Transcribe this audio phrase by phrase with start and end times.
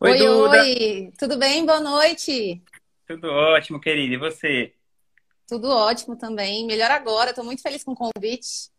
[0.00, 0.58] Oi, Oi, Duda.
[0.58, 1.64] oi, tudo bem?
[1.66, 2.62] Boa noite.
[3.06, 4.14] Tudo ótimo, querida.
[4.14, 4.72] E você?
[5.48, 6.64] Tudo ótimo também.
[6.66, 8.70] Melhor agora, estou muito feliz com o convite.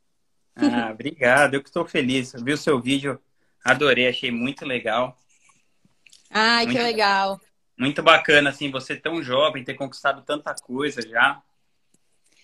[0.56, 1.56] Ah, obrigado.
[1.56, 2.34] Eu que estou feliz.
[2.34, 3.20] Vi o seu vídeo,
[3.64, 5.18] adorei, achei muito legal.
[6.32, 7.40] Ai, que Muito, legal.
[7.78, 11.42] muito bacana, assim, você tão jovem, ter conquistado tanta coisa já.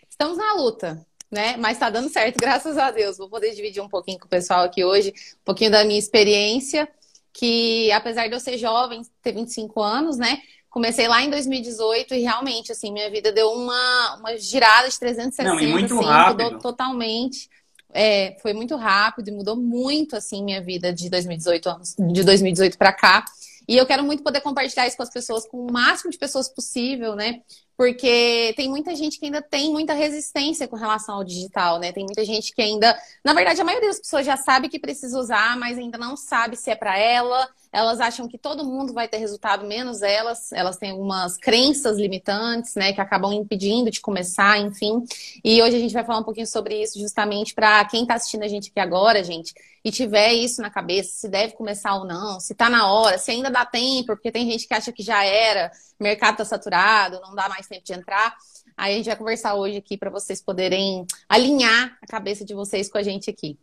[0.10, 1.57] Estamos na luta, né?
[1.57, 3.18] Mas está dando certo, graças a Deus.
[3.18, 6.88] Vou poder dividir um pouquinho com o pessoal aqui hoje, um pouquinho da minha experiência,
[7.36, 10.40] que apesar de eu ser jovem, ter 25 anos, né?
[10.70, 14.96] Comecei lá em 2018 e realmente, assim, minha vida deu uma, uma girada de Não,
[14.96, 16.59] e 360, muito assim, mudou rápido.
[16.59, 17.50] totalmente.
[17.94, 22.78] É, foi muito rápido e mudou muito, assim, minha vida de 2018 anos, de 2018
[22.78, 23.26] para cá.
[23.68, 26.48] E eu quero muito poder compartilhar isso com as pessoas, com o máximo de pessoas
[26.48, 27.42] possível, né?
[27.78, 31.92] Porque tem muita gente que ainda tem muita resistência com relação ao digital, né?
[31.92, 35.20] Tem muita gente que ainda, na verdade, a maioria das pessoas já sabe que precisa
[35.20, 37.48] usar, mas ainda não sabe se é para ela.
[37.76, 40.50] Elas acham que todo mundo vai ter resultado, menos elas.
[40.54, 45.04] Elas têm algumas crenças limitantes, né, que acabam impedindo de começar, enfim.
[45.44, 48.44] E hoje a gente vai falar um pouquinho sobre isso, justamente para quem está assistindo
[48.44, 52.40] a gente aqui agora, gente, e tiver isso na cabeça, se deve começar ou não,
[52.40, 55.26] se está na hora, se ainda dá tempo, porque tem gente que acha que já
[55.26, 58.38] era, mercado está saturado, não dá mais tempo de entrar.
[58.78, 62.89] Aí a gente vai conversar hoje aqui para vocês poderem alinhar a cabeça de vocês
[62.89, 63.60] com a gente aqui.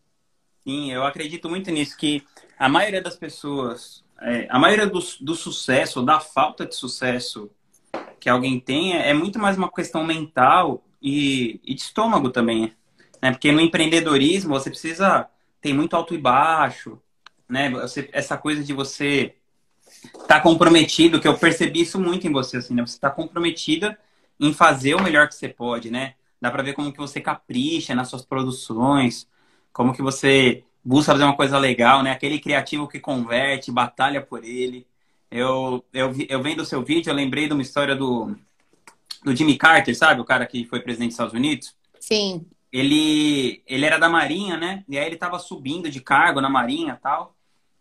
[0.66, 2.22] Sim, eu acredito muito nisso, que
[2.58, 7.50] a maioria das pessoas, é, a maioria do, do sucesso, da falta de sucesso
[8.20, 12.74] que alguém tem, é, é muito mais uma questão mental e, e de estômago também,
[13.22, 13.32] né?
[13.32, 15.28] Porque no empreendedorismo você precisa,
[15.60, 17.00] tem muito alto e baixo,
[17.48, 17.70] né?
[17.70, 19.34] Você- essa coisa de você
[20.04, 22.82] estar comprometido, que eu percebi isso muito em você, assim, né?
[22.86, 23.98] Você está comprometida
[24.40, 26.14] em fazer o melhor que você pode, né?
[26.40, 29.28] Dá pra ver como que você capricha nas suas produções,
[29.72, 32.10] como que você busca fazer uma coisa legal, né?
[32.10, 34.86] Aquele criativo que converte, batalha por ele.
[35.30, 38.36] Eu, eu, eu vendo o seu vídeo, eu lembrei de uma história do,
[39.24, 40.20] do Jimmy Carter, sabe?
[40.20, 41.74] O cara que foi presidente dos Estados Unidos.
[42.00, 42.44] Sim.
[42.72, 44.84] Ele, ele era da Marinha, né?
[44.88, 47.34] E aí ele tava subindo de cargo na Marinha e tal.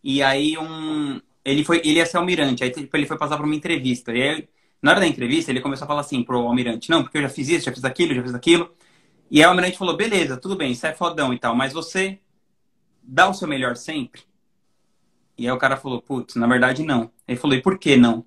[0.04, 2.64] E aí um, ele foi, ele ia ser almirante.
[2.64, 4.14] Aí tipo, ele foi passar por uma entrevista.
[4.14, 4.50] E aí,
[4.82, 7.30] na hora da entrevista, ele começou a falar assim pro almirante: Não, porque eu já
[7.30, 8.72] fiz isso, já fiz aquilo, já fiz aquilo.
[9.32, 12.20] E aí o almirante falou: Beleza, tudo bem, você é fodão e tal, mas você
[13.02, 14.24] dá o seu melhor sempre?
[15.38, 17.10] E aí o cara falou: Putz, na verdade não.
[17.26, 18.26] Ele falou: E por que não?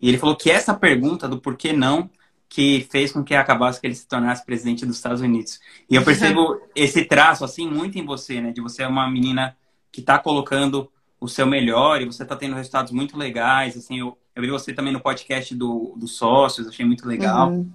[0.00, 2.10] E ele falou que essa pergunta do porquê não
[2.48, 5.60] que fez com que acabasse que ele se tornasse presidente dos Estados Unidos.
[5.90, 8.50] E eu percebo esse traço assim muito em você, né?
[8.50, 9.54] De você é uma menina
[9.92, 10.90] que está colocando
[11.20, 13.76] o seu melhor e você está tendo resultados muito legais.
[13.76, 17.50] Assim, eu, eu vi você também no podcast do, dos sócios, achei muito legal.
[17.50, 17.70] Uhum.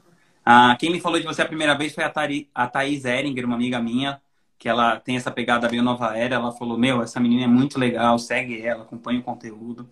[0.46, 3.46] Ah, quem me falou de você a primeira vez foi a, Tari, a Thaís Eringer,
[3.46, 4.22] uma amiga minha,
[4.58, 6.36] que ela tem essa pegada meio nova era.
[6.36, 9.90] Ela falou: Meu, essa menina é muito legal, segue ela, acompanha o conteúdo.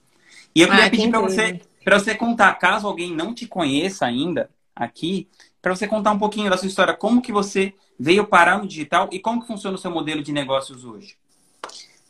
[0.56, 4.50] E eu queria Ah, pedir para você, você contar, caso alguém não te conheça ainda
[4.76, 5.28] aqui,
[5.62, 9.10] para você contar um pouquinho da sua história, como que você veio parar no digital
[9.12, 11.18] e como que funciona o seu modelo de negócios hoje.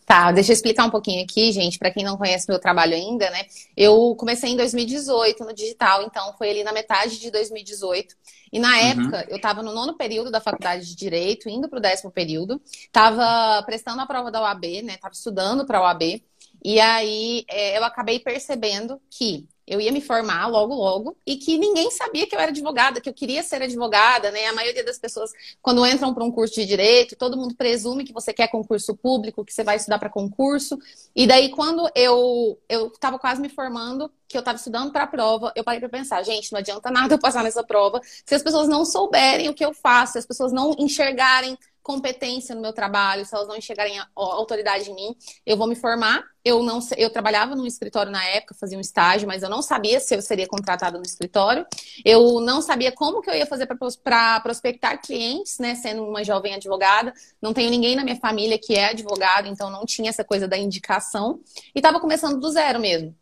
[0.09, 3.29] Tá, deixa eu explicar um pouquinho aqui, gente, para quem não conhece meu trabalho ainda,
[3.29, 3.45] né?
[3.77, 8.15] Eu comecei em 2018 no digital, então foi ali na metade de 2018.
[8.51, 8.85] E na Uhum.
[8.89, 12.59] época, eu estava no nono período da faculdade de Direito, indo para o décimo período,
[12.65, 14.95] estava prestando a prova da OAB, né?
[14.95, 16.23] Estava estudando para a OAB.
[16.65, 21.57] E aí é, eu acabei percebendo que eu ia me formar logo, logo, e que
[21.57, 24.47] ninguém sabia que eu era advogada, que eu queria ser advogada, né?
[24.47, 25.31] A maioria das pessoas
[25.61, 29.45] quando entram para um curso de direito, todo mundo presume que você quer concurso público,
[29.45, 30.79] que você vai estudar para concurso.
[31.15, 35.51] E daí, quando eu estava quase me formando, que eu estava estudando para a prova,
[35.55, 38.67] eu parei para pensar, gente, não adianta nada eu passar nessa prova se as pessoas
[38.67, 43.25] não souberem o que eu faço, se as pessoas não enxergarem competência no meu trabalho,
[43.25, 46.23] se elas não enxergarem autoridade em mim, eu vou me formar.
[46.43, 49.99] Eu não eu trabalhava num escritório na época, fazia um estágio, mas eu não sabia
[49.99, 51.65] se eu seria contratada no escritório.
[52.05, 53.67] Eu não sabia como que eu ia fazer
[54.03, 57.13] para prospectar clientes, né, sendo uma jovem advogada.
[57.41, 60.57] Não tenho ninguém na minha família que é advogado, então não tinha essa coisa da
[60.57, 61.41] indicação.
[61.75, 63.15] E estava começando do zero mesmo.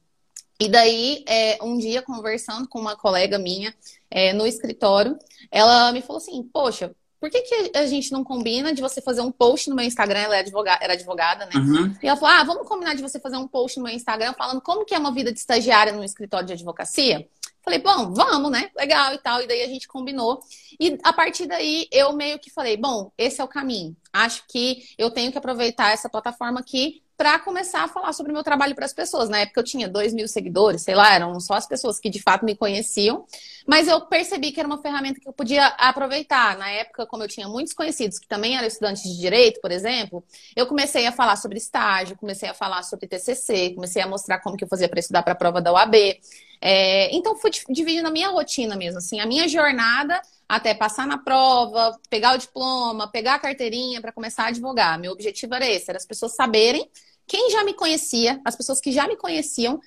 [0.59, 3.73] E daí, é, um dia, conversando com uma colega minha
[4.09, 5.17] é, no escritório,
[5.51, 9.21] ela me falou assim: Poxa, por que, que a gente não combina de você fazer
[9.21, 10.19] um post no meu Instagram?
[10.19, 11.51] Ela é advogada, era advogada, né?
[11.55, 11.95] Uhum.
[12.01, 14.61] E ela falou: Ah, vamos combinar de você fazer um post no meu Instagram falando
[14.61, 17.27] como que é uma vida de estagiária no escritório de advocacia?
[17.67, 18.69] Falei, bom, vamos, né?
[18.77, 19.41] Legal e tal.
[19.41, 20.39] E daí a gente combinou.
[20.79, 23.93] E a partir daí eu meio que falei, bom, esse é o caminho.
[24.13, 28.33] Acho que eu tenho que aproveitar essa plataforma aqui para começar a falar sobre o
[28.35, 29.27] meu trabalho para as pessoas.
[29.27, 32.21] Na época eu tinha dois mil seguidores, sei lá, eram só as pessoas que de
[32.21, 33.25] fato me conheciam,
[33.65, 36.55] mas eu percebi que era uma ferramenta que eu podia aproveitar.
[36.59, 40.23] Na época, como eu tinha muitos conhecidos que também eram estudantes de direito, por exemplo,
[40.55, 44.55] eu comecei a falar sobre estágio, comecei a falar sobre TCC, comecei a mostrar como
[44.55, 46.19] que eu fazia para estudar para a prova da UAB.
[46.61, 51.17] É, então fui dividindo a minha rotina mesmo, assim, a minha jornada até passar na
[51.17, 54.97] prova, pegar o diploma, pegar a carteirinha para começar a advogar.
[54.99, 56.89] Meu objetivo era esse, era as pessoas saberem
[57.27, 59.79] quem já me conhecia, as pessoas que já me conheciam,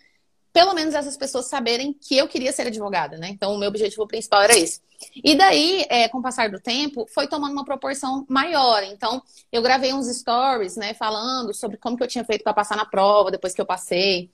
[0.52, 3.28] pelo menos essas pessoas saberem que eu queria ser advogada, né?
[3.30, 4.80] Então, o meu objetivo principal era esse.
[5.24, 8.82] E daí, é, com o passar do tempo, foi tomando uma proporção maior.
[8.82, 12.76] Então, eu gravei uns stories, né, falando sobre como que eu tinha feito para passar
[12.76, 14.30] na prova, depois que eu passei.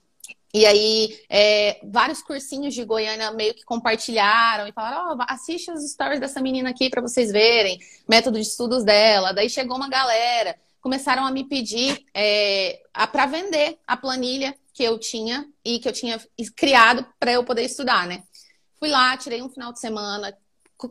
[0.53, 5.89] E aí, é, vários cursinhos de Goiânia meio que compartilharam e falaram: oh, assiste os
[5.91, 9.33] stories dessa menina aqui para vocês verem, método de estudos dela.
[9.33, 12.81] Daí chegou uma galera, começaram a me pedir é,
[13.13, 16.21] para vender a planilha que eu tinha e que eu tinha
[16.55, 18.23] criado para eu poder estudar, né?
[18.79, 20.37] Fui lá, tirei um final de semana,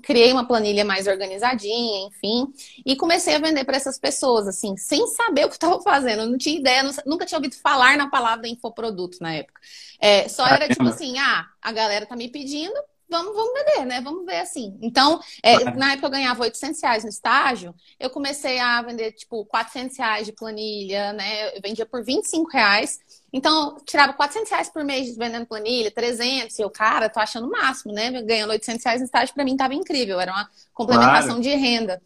[0.02, 2.52] criei uma planilha mais organizadinha, enfim,
[2.84, 6.38] e comecei a vender para essas pessoas, assim, sem saber o que estava fazendo, não
[6.38, 9.62] tinha ideia, nunca tinha ouvido falar na palavra infoproduto na época.
[10.00, 12.74] É, só era tipo assim, ah, a galera tá me pedindo,
[13.16, 14.02] vamos, vamos vender, né?
[14.02, 14.78] Vamos ver assim.
[14.82, 19.46] Então, é, na época eu ganhava 800 reais no estágio, eu comecei a vender, tipo,
[19.46, 21.56] 400 reais de planilha, né?
[21.56, 23.00] Eu vendia por 25 reais.
[23.32, 26.58] Então, tirava 400 reais por mês vendendo planilha, 300.
[26.58, 28.10] E eu, cara, tô achando o máximo, né?
[28.22, 30.20] Ganhando 800 reais no estágio, para mim tava incrível.
[30.20, 31.42] Era uma complementação claro.
[31.42, 32.02] de renda.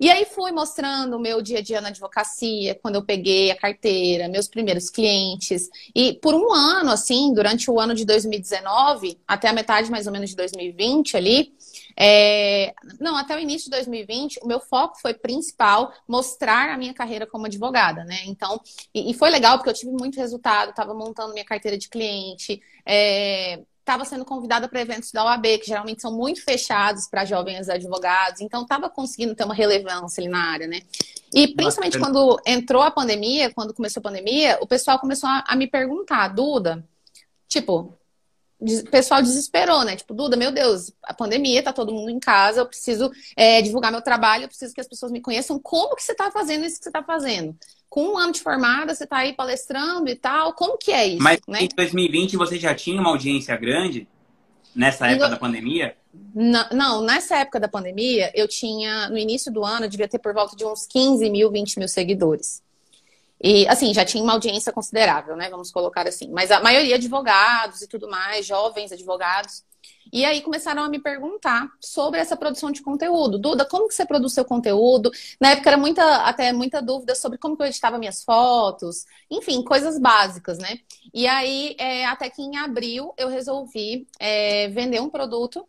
[0.00, 3.56] E aí fui mostrando o meu dia a dia na advocacia, quando eu peguei a
[3.56, 5.68] carteira, meus primeiros clientes.
[5.94, 10.12] E por um ano, assim, durante o ano de 2019, até a metade mais ou
[10.12, 11.52] menos de 2020 ali,
[11.96, 12.74] é...
[13.00, 17.26] não, até o início de 2020, o meu foco foi principal mostrar a minha carreira
[17.26, 18.18] como advogada, né?
[18.26, 18.60] Então,
[18.94, 23.60] e, foi legal porque eu tive muito resultado, estava montando minha carteira de cliente, é
[23.88, 28.42] estava sendo convidada para eventos da OAB, que geralmente são muito fechados para jovens advogados,
[28.42, 30.82] então estava conseguindo ter uma relevância ali na área, né?
[31.32, 35.56] E principalmente quando entrou a pandemia, quando começou a pandemia, o pessoal começou a, a
[35.56, 36.86] me perguntar, Duda,
[37.48, 37.94] tipo,
[38.60, 39.96] o pessoal desesperou, né?
[39.96, 43.90] Tipo, Duda, meu Deus, a pandemia, tá todo mundo em casa, eu preciso é, divulgar
[43.90, 45.58] meu trabalho, eu preciso que as pessoas me conheçam.
[45.58, 47.56] Como que você tá fazendo isso que você tá fazendo?
[47.88, 50.52] Com um ano de formada, você tá aí palestrando e tal.
[50.52, 51.22] Como que é isso?
[51.22, 51.62] Mas né?
[51.62, 54.06] em 2020 você já tinha uma audiência grande?
[54.74, 55.96] Nessa época da pandemia?
[56.34, 60.18] Não, não, nessa época da pandemia, eu tinha, no início do ano, eu devia ter
[60.18, 62.62] por volta de uns 15 mil, 20 mil seguidores.
[63.40, 65.48] E, assim, já tinha uma audiência considerável, né?
[65.48, 66.28] Vamos colocar assim.
[66.30, 69.64] Mas a maioria advogados e tudo mais, jovens advogados.
[70.12, 73.38] E aí começaram a me perguntar sobre essa produção de conteúdo.
[73.38, 75.10] Duda, como que você produz seu conteúdo?
[75.40, 79.04] Na época era muita, até muita dúvida sobre como que eu editava minhas fotos.
[79.30, 80.78] Enfim, coisas básicas, né?
[81.12, 85.66] E aí, é, até que em abril, eu resolvi é, vender um produto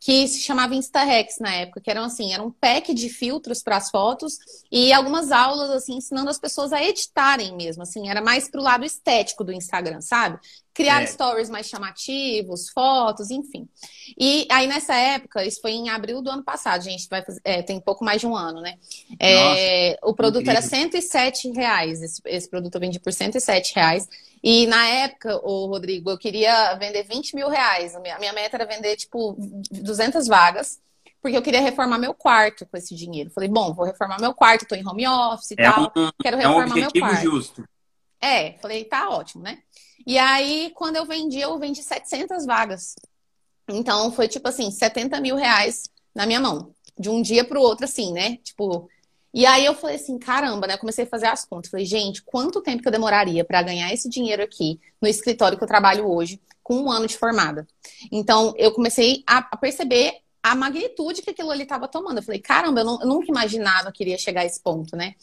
[0.00, 3.76] que se chamava InstaRex na época, que eram assim, era um pack de filtros para
[3.76, 4.38] as fotos
[4.72, 8.82] e algumas aulas assim ensinando as pessoas a editarem mesmo, assim, era mais pro lado
[8.82, 10.38] estético do Instagram, sabe?
[10.72, 11.06] Criar é.
[11.06, 13.68] stories mais chamativos, fotos, enfim.
[14.18, 17.62] E aí nessa época, isso foi em abril do ano passado, gente, vai fazer, é,
[17.62, 18.76] tem pouco mais de um ano, né?
[19.18, 20.58] É, Nossa, o produto incrível.
[20.58, 24.08] era 107 reais, esse, esse produto eu vendi por 107 reais.
[24.42, 27.94] E na época, o Rodrigo, eu queria vender 20 mil reais.
[27.94, 29.36] A minha, minha meta era vender, tipo,
[29.70, 30.80] 200 vagas,
[31.20, 33.30] porque eu queria reformar meu quarto com esse dinheiro.
[33.30, 35.92] Falei, bom, vou reformar meu quarto, tô em home office e é tal.
[35.94, 37.22] Um, quero reformar é um meu quarto.
[37.22, 37.64] justo.
[38.20, 39.58] É, falei, tá ótimo, né?
[40.06, 42.94] E aí, quando eu vendi, eu vendi 700 vagas.
[43.68, 46.74] Então, foi tipo assim, 70 mil reais na minha mão.
[46.98, 48.36] De um dia pro outro, assim, né?
[48.38, 48.88] Tipo,
[49.32, 50.76] e aí eu falei assim, caramba, né?
[50.76, 51.70] Comecei a fazer as contas.
[51.70, 55.62] Falei, gente, quanto tempo que eu demoraria para ganhar esse dinheiro aqui no escritório que
[55.62, 57.66] eu trabalho hoje, com um ano de formada?
[58.10, 62.18] Então, eu comecei a perceber a magnitude que aquilo ali estava tomando.
[62.18, 65.14] Eu falei, caramba, eu, não, eu, nunca imaginava que iria chegar a esse ponto, né?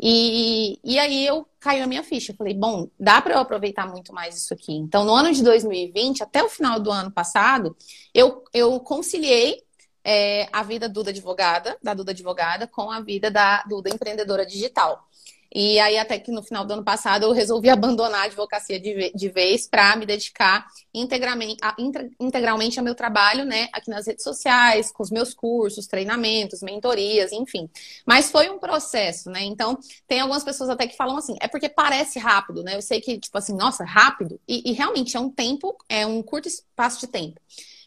[0.00, 2.32] E, e aí eu caiu a minha ficha.
[2.32, 4.72] Eu falei, bom, dá para eu aproveitar muito mais isso aqui.
[4.72, 7.76] Então, no ano de 2020, até o final do ano passado,
[8.14, 9.62] eu, eu conciliei
[10.04, 15.08] é, a vida Duda advogada, da Duda advogada, com a vida da Duda empreendedora digital.
[15.52, 19.28] E aí, até que no final do ano passado, eu resolvi abandonar a advocacia de,
[19.28, 21.74] vez para me dedicar integralmente, a,
[22.20, 27.32] integralmente ao meu trabalho, né, aqui nas redes sociais, com os meus cursos, treinamentos, mentorias,
[27.32, 27.68] enfim.
[28.06, 29.42] Mas foi um processo, né?
[29.42, 32.76] Então, tem algumas pessoas até que falam assim, é porque parece rápido, né?
[32.76, 36.22] Eu sei que, tipo assim, nossa, rápido, e, e realmente é um tempo, é um
[36.22, 37.40] curto espaço de tempo.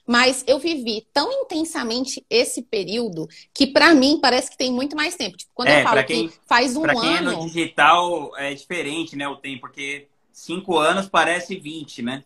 [0.06, 5.16] Mas eu vivi tão intensamente esse período que para mim parece que tem muito mais
[5.16, 5.38] tempo.
[5.38, 7.02] Tipo, quando é, eu falo quem, que faz um pra ano.
[7.02, 9.28] Quem é no digital é diferente, né?
[9.28, 12.24] O tempo, porque cinco anos parece 20, né?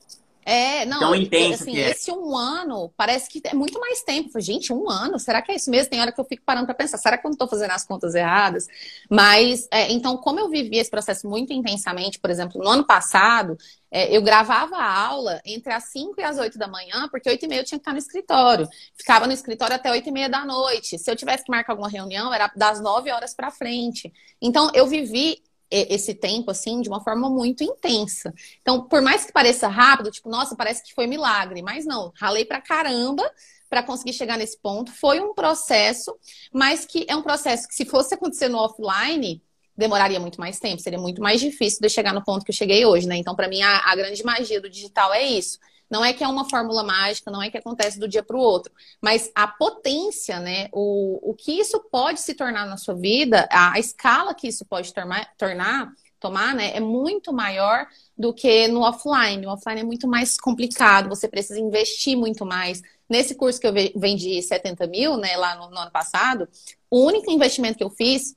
[0.50, 1.90] É, não, Tão intenso assim, que é.
[1.90, 4.30] esse um ano parece que é muito mais tempo.
[4.30, 5.20] Falei, Gente, um ano?
[5.20, 5.90] Será que é isso mesmo?
[5.90, 7.86] Tem hora que eu fico parando para pensar, será que eu não estou fazendo as
[7.86, 8.66] contas erradas?
[9.10, 13.58] Mas, é, então, como eu vivi esse processo muito intensamente, por exemplo, no ano passado,
[13.92, 17.44] é, eu gravava a aula entre as 5 e as 8 da manhã, porque 8
[17.44, 18.70] e meia eu tinha que estar no escritório.
[18.96, 20.98] Ficava no escritório até 8 e meia da noite.
[20.98, 24.14] Se eu tivesse que marcar alguma reunião, era das 9 horas para frente.
[24.42, 28.34] Então, eu vivi esse tempo, assim, de uma forma muito intensa.
[28.62, 32.46] Então, por mais que pareça rápido, tipo, nossa, parece que foi milagre, mas não, ralei
[32.46, 33.24] pra caramba
[33.70, 34.92] para conseguir chegar nesse ponto.
[34.92, 36.16] Foi um processo,
[36.54, 39.42] mas que é um processo que, se fosse acontecer no offline,
[39.76, 42.86] demoraria muito mais tempo, seria muito mais difícil de chegar no ponto que eu cheguei
[42.86, 43.18] hoje, né?
[43.18, 45.60] Então, para mim, a, a grande magia do digital é isso
[45.90, 48.42] não é que é uma fórmula mágica, não é que acontece do dia para o
[48.42, 50.70] outro, mas a potência, né?
[50.72, 54.66] O, o que isso pode se tornar na sua vida, a, a escala que isso
[54.66, 59.46] pode tornar, tornar tomar, né, é muito maior do que no offline.
[59.46, 62.82] O offline é muito mais complicado, você precisa investir muito mais.
[63.10, 66.48] Nesse curso que eu vendi 70 mil, né, lá no, no ano passado,
[66.90, 68.36] o único investimento que eu fiz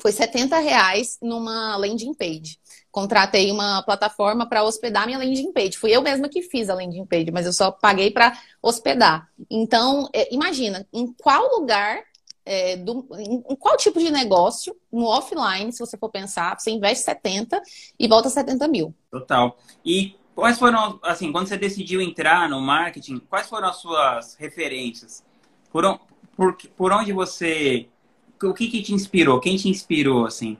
[0.00, 2.58] foi 70 reais numa landing page.
[2.96, 5.76] Contratei uma plataforma para hospedar minha landing page.
[5.76, 9.28] Fui eu mesma que fiz a landing page, mas eu só paguei para hospedar.
[9.50, 12.02] Então, é, imagina, em qual lugar,
[12.42, 17.04] é, do, em, qual tipo de negócio, no offline, se você for pensar, você investe
[17.04, 17.60] 70
[18.00, 18.94] e volta 70 mil.
[19.10, 19.58] Total.
[19.84, 25.22] E quais foram, assim, quando você decidiu entrar no marketing, quais foram as suas referências?
[25.70, 26.00] Por,
[26.34, 27.90] por, por onde você
[28.42, 29.38] o que, que te inspirou?
[29.38, 30.56] Quem te inspirou, assim?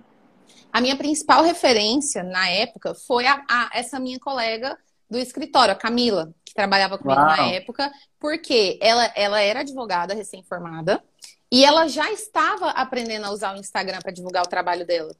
[0.76, 4.76] A minha principal referência na época foi a, a essa minha colega
[5.08, 7.34] do escritório, a Camila, que trabalhava comigo Uau.
[7.34, 7.90] na época,
[8.20, 11.02] porque ela, ela era advogada recém-formada
[11.50, 15.16] e ela já estava aprendendo a usar o Instagram para divulgar o trabalho dela.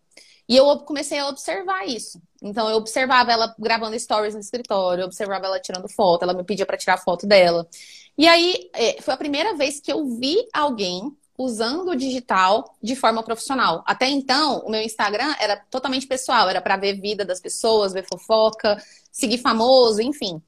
[0.46, 2.20] E eu comecei a observar isso.
[2.42, 6.44] Então, eu observava ela gravando stories no escritório, eu observava ela tirando foto, ela me
[6.44, 7.66] pedia para tirar foto dela.
[8.18, 12.96] E aí, é, foi a primeira vez que eu vi alguém usando o digital de
[12.96, 13.82] forma profissional.
[13.86, 18.06] Até então, o meu Instagram era totalmente pessoal, era para ver vida das pessoas, ver
[18.06, 20.40] fofoca, seguir famoso, enfim.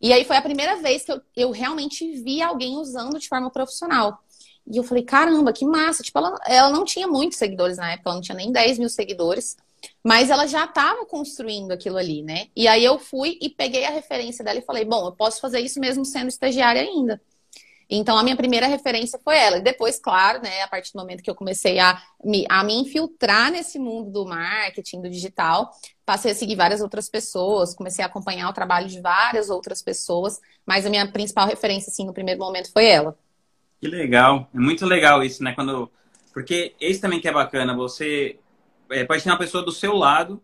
[0.00, 3.50] E aí foi a primeira vez que eu, eu realmente vi alguém usando de forma
[3.50, 4.18] profissional.
[4.70, 6.02] E eu falei, caramba, que massa.
[6.02, 8.88] Tipo, ela, ela não tinha muitos seguidores na época, ela não tinha nem 10 mil
[8.88, 9.56] seguidores.
[10.04, 12.48] Mas ela já estava construindo aquilo ali, né?
[12.54, 15.60] E aí eu fui e peguei a referência dela e falei, bom, eu posso fazer
[15.60, 17.20] isso mesmo sendo estagiária ainda.
[17.92, 19.56] Então, a minha primeira referência foi ela.
[19.58, 22.74] E depois, claro, né, a partir do momento que eu comecei a me, a me
[22.74, 25.72] infiltrar nesse mundo do marketing, do digital,
[26.06, 30.40] passei a seguir várias outras pessoas, comecei a acompanhar o trabalho de várias outras pessoas,
[30.64, 33.18] mas a minha principal referência, assim, no primeiro momento foi ela.
[33.80, 34.48] Que legal.
[34.54, 35.52] É muito legal isso, né?
[35.52, 35.90] Quando...
[36.32, 38.38] Porque esse também que é bacana, você
[38.88, 40.40] é, pode ter uma pessoa do seu lado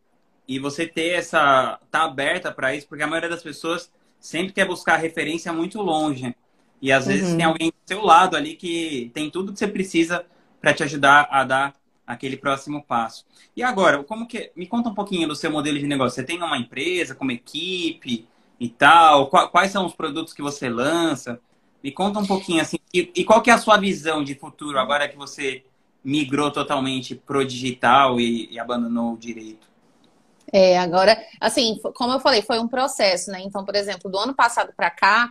[0.48, 1.78] e você ter essa...
[1.92, 3.88] tá aberta para isso, porque a maioria das pessoas
[4.18, 6.34] sempre quer buscar referência muito longe.
[6.80, 7.36] E às vezes uhum.
[7.36, 10.24] tem alguém do seu lado ali que tem tudo que você precisa
[10.60, 11.74] para te ajudar a dar
[12.06, 13.24] aquele próximo passo.
[13.56, 16.14] E agora, como que me conta um pouquinho do seu modelo de negócio?
[16.14, 18.26] Você tem uma empresa como equipe
[18.60, 19.28] e tal?
[19.28, 21.40] Quais são os produtos que você lança?
[21.82, 22.78] Me conta um pouquinho assim.
[22.92, 25.64] E, qual que é a sua visão de futuro agora que você
[26.04, 29.66] migrou totalmente pro digital e, e abandonou o direito?
[30.52, 33.40] É, agora, assim, como eu falei, foi um processo, né?
[33.42, 35.28] Então, por exemplo, do ano passado para cá,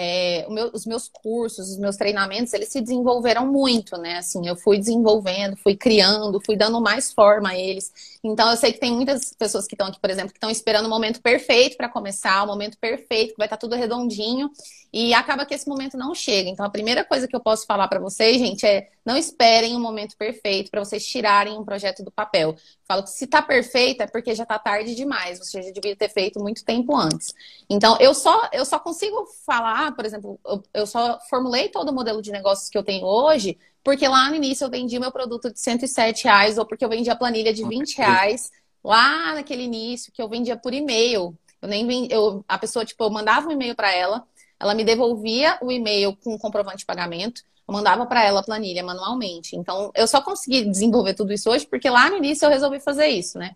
[0.00, 4.18] é, meu, os meus cursos, os meus treinamentos, eles se desenvolveram muito, né?
[4.18, 7.92] Assim, eu fui desenvolvendo, fui criando, fui dando mais forma a eles.
[8.22, 10.86] Então, eu sei que tem muitas pessoas que estão aqui, por exemplo, que estão esperando
[10.86, 14.50] o momento perfeito para começar, o momento perfeito, que vai estar tá tudo redondinho,
[14.92, 16.48] e acaba que esse momento não chega.
[16.48, 19.78] Então, a primeira coisa que eu posso falar para vocês, gente, é não esperem o
[19.78, 22.56] um momento perfeito para vocês tirarem um projeto do papel.
[22.86, 26.08] Falo que se está perfeito é porque já está tarde demais, você já devia ter
[26.08, 27.34] feito muito tempo antes.
[27.68, 31.94] Então, eu só, eu só consigo falar, por exemplo, eu, eu só formulei todo o
[31.94, 35.52] modelo de negócios que eu tenho hoje porque lá no início eu vendi meu produto
[35.52, 38.50] de 107 reais, ou porque eu vendi a planilha de 20 reais,
[38.82, 41.34] lá naquele início, que eu vendia por e-mail.
[41.60, 44.24] Eu nem vendi, eu, a pessoa, tipo, eu mandava um e-mail para ela,
[44.60, 48.42] ela me devolvia o e-mail com o comprovante de pagamento, eu mandava para ela a
[48.42, 49.54] planilha manualmente.
[49.54, 53.08] Então, eu só consegui desenvolver tudo isso hoje porque lá no início eu resolvi fazer
[53.08, 53.54] isso, né?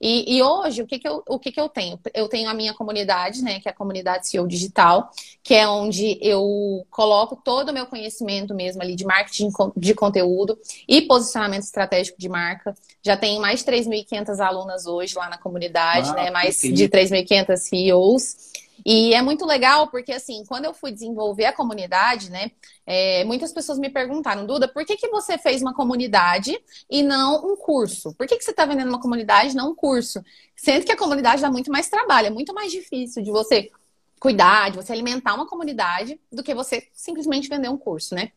[0.00, 1.98] E, e hoje, o, que, que, eu, o que, que eu tenho?
[2.12, 5.10] Eu tenho a minha comunidade, né, que é a comunidade CEO Digital,
[5.42, 10.58] que é onde eu coloco todo o meu conhecimento mesmo ali de marketing de conteúdo
[10.86, 12.76] e posicionamento estratégico de marca.
[13.02, 17.56] Já tem mais de 3.500 alunas hoje lá na comunidade, ah, né, mais de 3.500
[17.56, 18.36] CEOs.
[18.84, 22.50] E é muito legal porque, assim, quando eu fui desenvolver a comunidade, né,
[22.86, 26.58] é, muitas pessoas me perguntaram, Duda, por que, que você fez uma comunidade
[26.90, 28.14] e não um curso?
[28.14, 30.22] Por que, que você está vendendo uma comunidade e não um curso?
[30.54, 33.70] Sendo que a comunidade dá muito mais trabalho, é muito mais difícil de você
[34.20, 38.32] cuidar, de você alimentar uma comunidade do que você simplesmente vender um curso, né?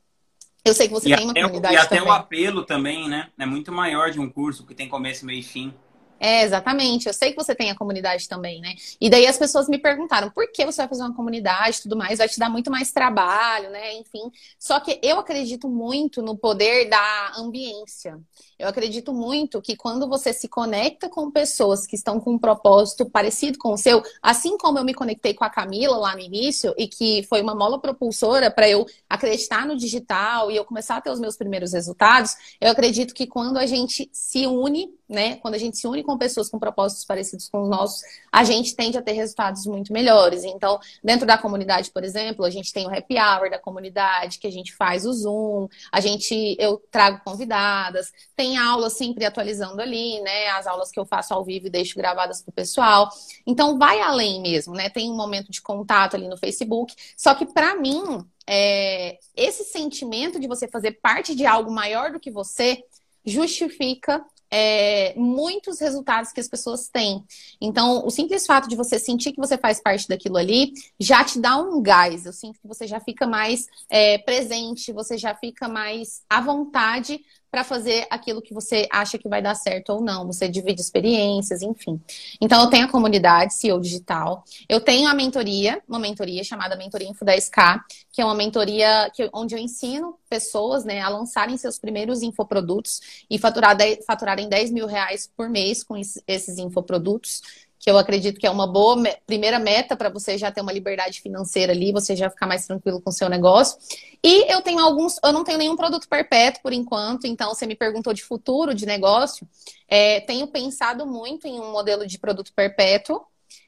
[0.63, 1.73] Eu sei que você e tem uma comunidade.
[1.73, 2.11] E até também.
[2.11, 3.29] o apelo também, né?
[3.37, 5.73] É muito maior de um curso que tem começo, meio e fim.
[6.19, 7.07] É, exatamente.
[7.07, 8.73] Eu sei que você tem a comunidade também, né?
[8.99, 11.95] E daí as pessoas me perguntaram por que você vai fazer uma comunidade e tudo
[11.95, 13.93] mais, vai te dar muito mais trabalho, né?
[13.97, 14.31] Enfim.
[14.57, 18.19] Só que eu acredito muito no poder da ambiência.
[18.57, 23.07] Eu acredito muito que quando você se conecta com pessoas que estão com um propósito
[23.07, 26.73] parecido com o seu, assim como eu me conectei com a Camila lá no início,
[26.75, 31.01] e que foi uma mola propulsora para eu acreditar no digital e eu começar a
[31.01, 35.35] ter os meus primeiros resultados, eu acredito que quando a gente se une, né?
[35.37, 38.73] Quando a gente se une com pessoas com propósitos parecidos com os nossos, a gente
[38.73, 40.45] tende a ter resultados muito melhores.
[40.45, 44.47] Então, dentro da comunidade, por exemplo, a gente tem o happy hour da comunidade, que
[44.47, 50.21] a gente faz o Zoom, a gente, eu trago convidadas, tem aulas sempre atualizando ali,
[50.21, 50.47] né?
[50.51, 53.09] As aulas que eu faço ao vivo e deixo gravadas pro pessoal.
[53.45, 54.89] Então, vai além mesmo, né?
[54.89, 56.95] Tem um momento de contato ali no Facebook.
[57.17, 62.19] Só que, para mim, é, esse sentimento de você fazer parte de algo maior do
[62.19, 62.81] que você
[63.25, 67.23] justifica é, muitos resultados que as pessoas têm.
[67.59, 71.39] Então, o simples fato de você sentir que você faz parte daquilo ali já te
[71.39, 72.25] dá um gás.
[72.25, 77.19] Eu sinto que você já fica mais é, presente, você já fica mais à vontade
[77.49, 80.25] para fazer aquilo que você acha que vai dar certo ou não.
[80.27, 81.99] Você divide experiências, enfim.
[82.41, 84.43] Então, eu tenho a comunidade CEO Digital.
[84.67, 89.29] Eu tenho a mentoria, uma mentoria chamada Mentoria Info 10K, que é uma mentoria que,
[89.33, 94.85] onde eu ensino pessoas né, a lançarem seus primeiros infoprodutos e faturar, faturarem 10 mil
[94.85, 97.41] reais por mês com esses infoprodutos
[97.87, 100.73] que eu acredito que é uma boa me primeira meta para você já ter uma
[100.73, 103.77] liberdade financeira ali, você já ficar mais tranquilo com o seu negócio.
[104.21, 107.77] E eu tenho alguns, eu não tenho nenhum produto perpétuo por enquanto, então você me
[107.77, 109.47] perguntou de futuro, de negócio.
[109.87, 113.21] É, tenho pensado muito em um modelo de produto perpétuo.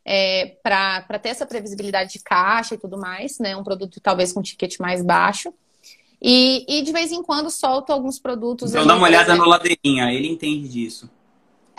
[0.04, 3.56] É, para ter essa previsibilidade de caixa e tudo mais, né?
[3.56, 5.54] Um produto talvez com ticket mais baixo.
[6.22, 8.72] E, e de vez em quando solto alguns produtos.
[8.72, 11.10] Então dá uma olhada no Ladeirinha, ele entende disso.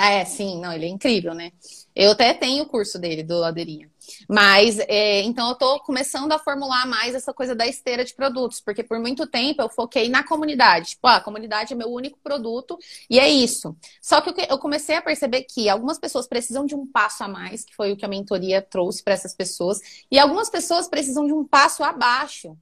[0.01, 1.53] É, sim, não, ele é incrível, né?
[2.01, 3.91] Eu até tenho o curso dele, do Ladeirinha.
[4.27, 8.59] Mas, é, então eu tô começando a formular mais essa coisa da esteira de produtos,
[8.59, 10.93] porque por muito tempo eu foquei na comunidade.
[10.93, 12.79] Tipo, ah, a comunidade é meu único produto
[13.11, 13.77] e é isso.
[14.01, 17.67] Só que eu comecei a perceber que algumas pessoas precisam de um passo a mais,
[17.67, 19.79] que foi o que a mentoria trouxe para essas pessoas,
[20.11, 22.57] e algumas pessoas precisam de um passo abaixo,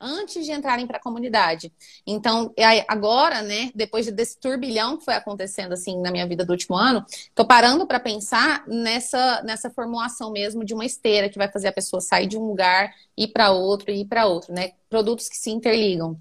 [0.00, 1.72] antes de entrarem para a comunidade.
[2.06, 2.52] Então,
[2.88, 7.04] agora, né, depois desse turbilhão que foi acontecendo assim na minha vida do último ano,
[7.34, 11.72] tô parando para pensar nessa nessa formulação mesmo de uma esteira que vai fazer a
[11.72, 14.72] pessoa sair de um lugar ir para outro e ir para outro, né?
[14.88, 16.20] Produtos que se interligam.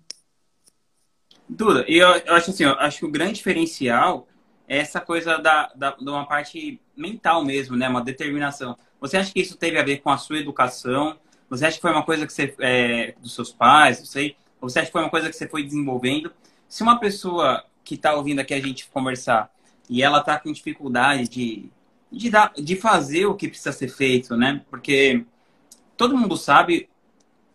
[1.48, 4.28] Duda, e eu, eu, acho assim, eu acho que o grande diferencial
[4.68, 7.88] é essa coisa da, da, de uma parte mental mesmo, né?
[7.88, 8.78] Uma determinação.
[9.00, 11.18] Você acha que isso teve a ver com a sua educação?
[11.58, 14.68] Você acha que foi uma coisa que você, é, dos seus pais, não sei, ou
[14.68, 16.34] você acha que foi uma coisa que você foi desenvolvendo?
[16.68, 19.52] Se uma pessoa que está ouvindo aqui a gente conversar
[19.88, 21.70] e ela está com dificuldade de,
[22.12, 24.64] de, dar, de fazer o que precisa ser feito, né?
[24.68, 25.26] Porque
[25.96, 26.90] todo mundo sabe,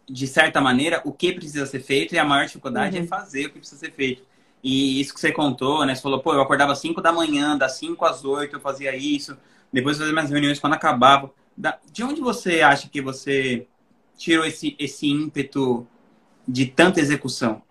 [0.08, 3.04] de certa maneira, o que precisa ser feito e a maior dificuldade é uhum.
[3.04, 4.22] é fazer o que precisa ser feito.
[4.62, 5.96] E isso que você contou, né?
[5.96, 8.94] Você falou, pô, eu acordava às 5 da manhã, das 5 às 8 eu fazia
[8.94, 9.37] isso,
[9.72, 11.32] depois eu fazia minhas reuniões quando acabava.
[11.90, 13.66] De onde você acha que você
[14.18, 15.87] tirou esse, esse ímpeto
[16.46, 17.62] de tanta execução?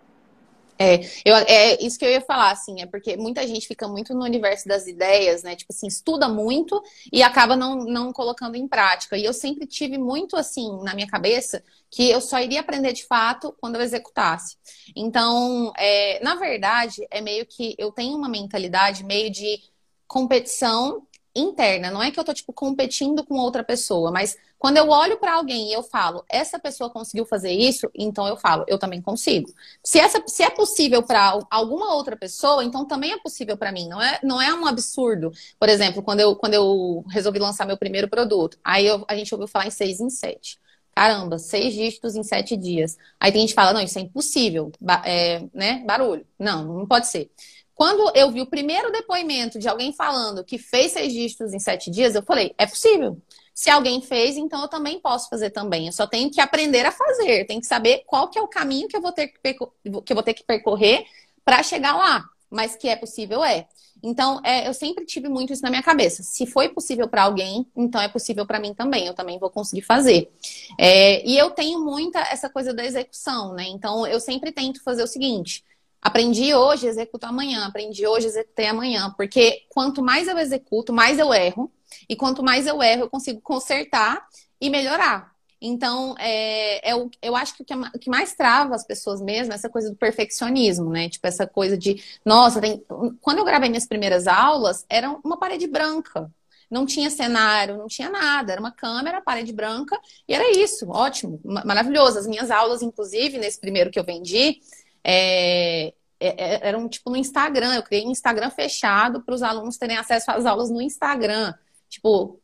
[0.80, 4.14] É, eu, é isso que eu ia falar, assim, é porque muita gente fica muito
[4.14, 5.56] no universo das ideias, né?
[5.56, 6.82] Tipo assim, estuda muito
[7.12, 9.18] e acaba não, não colocando em prática.
[9.18, 13.06] E eu sempre tive muito assim na minha cabeça que eu só iria aprender de
[13.06, 14.56] fato quando eu executasse.
[14.96, 19.60] Então, é, na verdade, é meio que eu tenho uma mentalidade meio de
[20.08, 21.08] competição
[21.40, 21.92] interna.
[21.92, 25.36] Não é que eu tô, tipo, competindo com outra pessoa, mas quando eu olho para
[25.36, 29.54] alguém e eu falo, essa pessoa conseguiu fazer isso, então eu falo, eu também consigo.
[29.84, 33.88] Se, essa, se é possível para alguma outra pessoa, então também é possível para mim.
[33.88, 35.32] Não é, não é um absurdo.
[35.60, 39.34] Por exemplo, quando eu, quando eu resolvi lançar meu primeiro produto, aí eu, a gente
[39.34, 40.60] ouviu falar em seis em sete.
[40.96, 42.98] Caramba, seis dígitos em sete dias.
[43.20, 44.72] Aí tem gente que fala, não, isso é impossível.
[45.06, 45.84] É, né?
[45.86, 46.26] Barulho.
[46.40, 47.30] Não, não pode ser.
[47.78, 52.16] Quando eu vi o primeiro depoimento de alguém falando que fez dígitos em sete dias,
[52.16, 53.22] eu falei, é possível.
[53.54, 55.86] Se alguém fez, então eu também posso fazer também.
[55.86, 58.88] Eu só tenho que aprender a fazer, tenho que saber qual que é o caminho
[58.88, 61.06] que eu vou ter que, que, eu vou ter que percorrer
[61.46, 62.28] para chegar lá.
[62.50, 63.68] Mas que é possível, é.
[64.02, 66.24] Então, é, eu sempre tive muito isso na minha cabeça.
[66.24, 69.06] Se foi possível para alguém, então é possível para mim também.
[69.06, 70.32] Eu também vou conseguir fazer.
[70.80, 73.66] É, e eu tenho muita essa coisa da execução, né?
[73.68, 75.64] Então, eu sempre tento fazer o seguinte:
[76.02, 77.66] aprendi hoje, executo amanhã.
[77.66, 79.14] Aprendi hoje, executei amanhã.
[79.18, 81.72] Porque quanto mais eu executo, mais eu erro.
[82.10, 84.28] E quanto mais eu erro, eu consigo consertar
[84.60, 85.38] e melhorar.
[85.60, 89.20] Então, é, é o, eu acho que o, que o que mais trava as pessoas
[89.20, 91.10] mesmo é essa coisa do perfeccionismo, né?
[91.10, 92.84] Tipo, essa coisa de, nossa, tem...
[93.22, 96.32] quando eu gravei minhas primeiras aulas, era uma parede branca.
[96.70, 98.52] Não tinha cenário, não tinha nada.
[98.52, 100.88] Era uma câmera, parede branca, e era isso.
[100.90, 102.20] Ótimo, maravilhoso.
[102.20, 104.60] As minhas aulas, inclusive, nesse primeiro que eu vendi,
[105.08, 107.76] é, é, é eram tipo no Instagram.
[107.76, 111.54] Eu criei um Instagram fechado para os alunos terem acesso às aulas no Instagram.
[111.88, 112.40] Tipo,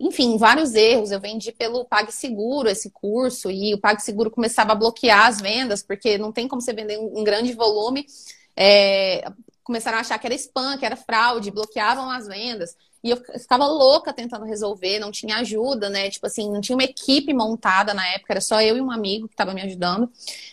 [0.00, 1.12] enfim, vários erros.
[1.12, 6.18] Eu vendi pelo PagSeguro esse curso e o PagSeguro começava a bloquear as vendas, porque
[6.18, 8.04] não tem como você vender um grande volume.
[8.56, 9.24] É,
[9.62, 12.76] começaram a achar que era spam, que era fraude, bloqueavam as vendas.
[13.04, 16.08] E eu ficava louca tentando resolver, não tinha ajuda, né?
[16.08, 19.26] Tipo assim, não tinha uma equipe montada na época, era só eu e um amigo
[19.26, 20.10] que estava me ajudando.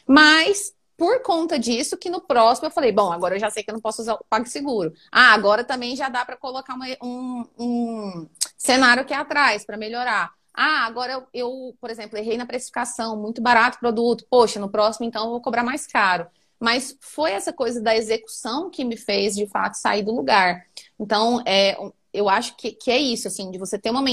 [0.07, 3.71] Mas por conta disso que no próximo eu falei, bom, agora eu já sei que
[3.71, 4.93] eu não posso usar o PagSeguro.
[5.09, 10.33] Ah, agora também já dá para colocar uma, um, um, cenário é atrás para melhorar.
[10.53, 14.25] Ah, agora eu, eu, por exemplo, errei na precificação, muito barato o produto.
[14.29, 16.27] Poxa, no próximo então eu vou cobrar mais caro.
[16.59, 20.65] Mas foi essa coisa da execução que me fez, de fato, sair do lugar.
[20.99, 21.77] Então, é,
[22.13, 24.03] eu acho que, que é isso, assim, de você ter uma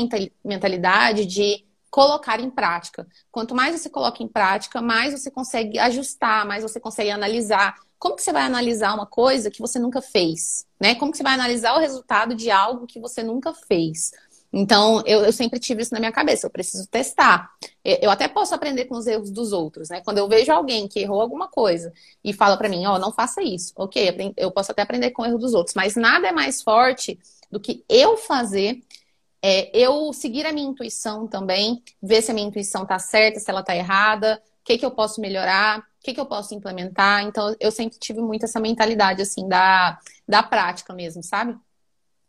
[0.44, 1.65] mentalidade de
[1.96, 3.08] colocar em prática.
[3.32, 7.74] Quanto mais você coloca em prática, mais você consegue ajustar, mais você consegue analisar.
[7.98, 10.66] Como que você vai analisar uma coisa que você nunca fez?
[10.78, 10.94] Né?
[10.94, 14.10] Como que você vai analisar o resultado de algo que você nunca fez?
[14.52, 17.50] Então, eu, eu, sempre tive isso na minha cabeça, eu preciso testar.
[17.82, 20.02] Eu até posso aprender com os erros dos outros, né?
[20.04, 23.10] Quando eu vejo alguém que errou alguma coisa e fala para mim, ó, oh, não
[23.10, 23.72] faça isso.
[23.74, 27.18] Ok, eu posso até aprender com o erro dos outros, mas nada é mais forte
[27.50, 28.82] do que eu fazer,
[29.48, 33.48] é, eu seguir a minha intuição também, ver se a minha intuição tá certa, se
[33.48, 37.22] ela tá errada, o que, que eu posso melhorar, o que, que eu posso implementar.
[37.22, 41.56] Então, eu sempre tive muito essa mentalidade, assim, da, da prática mesmo, sabe?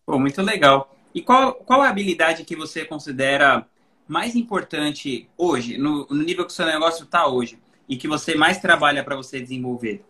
[0.06, 0.96] Pô, muito legal.
[1.12, 3.68] E qual, qual a habilidade que você considera
[4.08, 8.36] mais importante hoje, no, no nível que o seu negócio está hoje, e que você
[8.36, 10.06] mais trabalha para você desenvolver?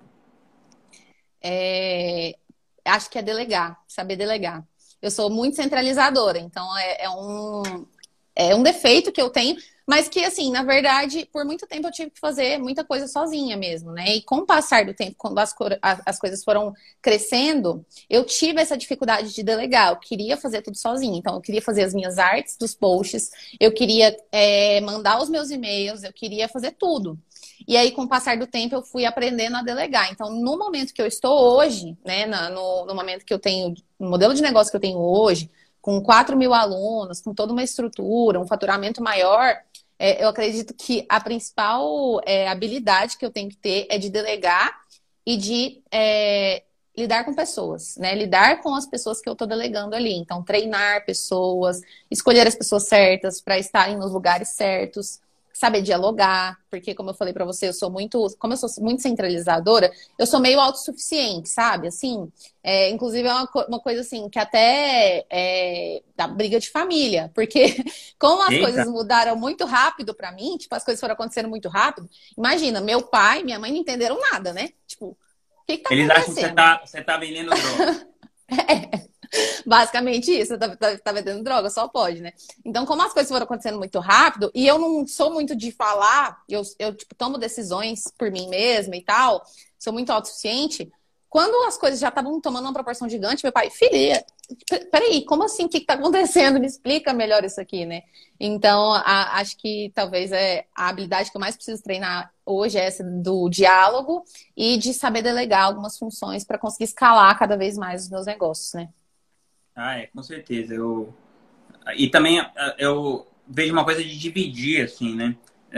[1.42, 2.36] É,
[2.84, 4.68] acho que é delegar, saber delegar.
[5.02, 7.86] Eu sou muito centralizadora, então é, é um,
[8.36, 9.58] é um defeito que eu tenho,
[9.88, 13.56] mas que, assim, na verdade, por muito tempo eu tive que fazer muita coisa sozinha
[13.56, 14.18] mesmo, né?
[14.18, 15.56] E com o passar do tempo, quando as,
[16.06, 19.92] as coisas foram crescendo, eu tive essa dificuldade de delegar.
[19.92, 21.18] Eu queria fazer tudo sozinha.
[21.18, 23.32] Então, eu queria fazer as minhas artes dos posts,
[23.62, 27.18] eu queria é, mandar os meus e-mails, eu queria fazer tudo.
[27.68, 30.10] E aí, com o passar do tempo, eu fui aprendendo a delegar.
[30.12, 34.10] Então, no momento que eu estou hoje, né, no, no momento que eu tenho, no
[34.10, 35.52] modelo de negócio que eu tenho hoje,
[35.82, 39.58] com 4 mil alunos, com toda uma estrutura, um faturamento maior,
[40.00, 44.10] é, eu acredito que a principal é, habilidade que eu tenho que ter é de
[44.10, 44.80] delegar
[45.26, 46.64] e de é,
[46.98, 48.16] lidar com pessoas, né?
[48.16, 50.14] Lidar com as pessoas que eu estou delegando ali.
[50.14, 55.20] Então, treinar pessoas, escolher as pessoas certas para estarem nos lugares certos,
[55.58, 59.02] saber dialogar, porque como eu falei para você, eu sou muito, como eu sou muito
[59.02, 61.88] centralizadora, eu sou meio autossuficiente, sabe?
[61.88, 62.32] Assim,
[62.64, 67.76] é, inclusive é uma, uma, coisa assim que até é, dá briga de família, porque
[68.20, 68.66] como as Eita.
[68.66, 72.08] coisas mudaram muito rápido para mim, tipo as coisas foram acontecendo muito rápido.
[72.38, 74.70] Imagina, meu pai, minha mãe não entenderam nada, né?
[74.86, 75.18] Tipo, o
[75.66, 78.08] que, que tá Eles acham que você tá, você tá vendendo droga.
[78.70, 79.17] é.
[79.66, 82.34] Basicamente isso, tá, tá, tá, vendendo droga, só pode, né?
[82.66, 86.42] Então, como as coisas foram acontecendo muito rápido, e eu não sou muito de falar,
[86.48, 89.44] eu, eu tipo, tomo decisões por mim mesma e tal,
[89.78, 90.92] sou muito autossuficiente.
[91.30, 94.26] Quando as coisas já estavam tomando uma proporção gigante, meu pai, filha,
[94.92, 95.66] peraí, como assim?
[95.66, 96.60] O que está acontecendo?
[96.60, 98.04] Me explica melhor isso aqui, né?
[98.40, 102.86] Então, a, acho que talvez é a habilidade que eu mais preciso treinar hoje é
[102.86, 104.24] essa do diálogo
[104.56, 108.74] e de saber delegar algumas funções para conseguir escalar cada vez mais os meus negócios,
[108.74, 108.90] né?
[109.78, 110.74] Ah, é, com certeza.
[110.74, 111.14] Eu...
[111.96, 112.44] E também
[112.80, 115.36] eu vejo uma coisa de dividir, assim, né?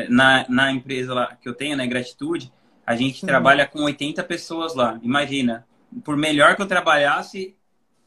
[0.07, 2.51] Na, na empresa lá que eu tenho, na né, Gratitude,
[2.85, 3.27] a gente uhum.
[3.27, 4.97] trabalha com 80 pessoas lá.
[5.03, 5.67] Imagina,
[6.03, 7.55] por melhor que eu trabalhasse,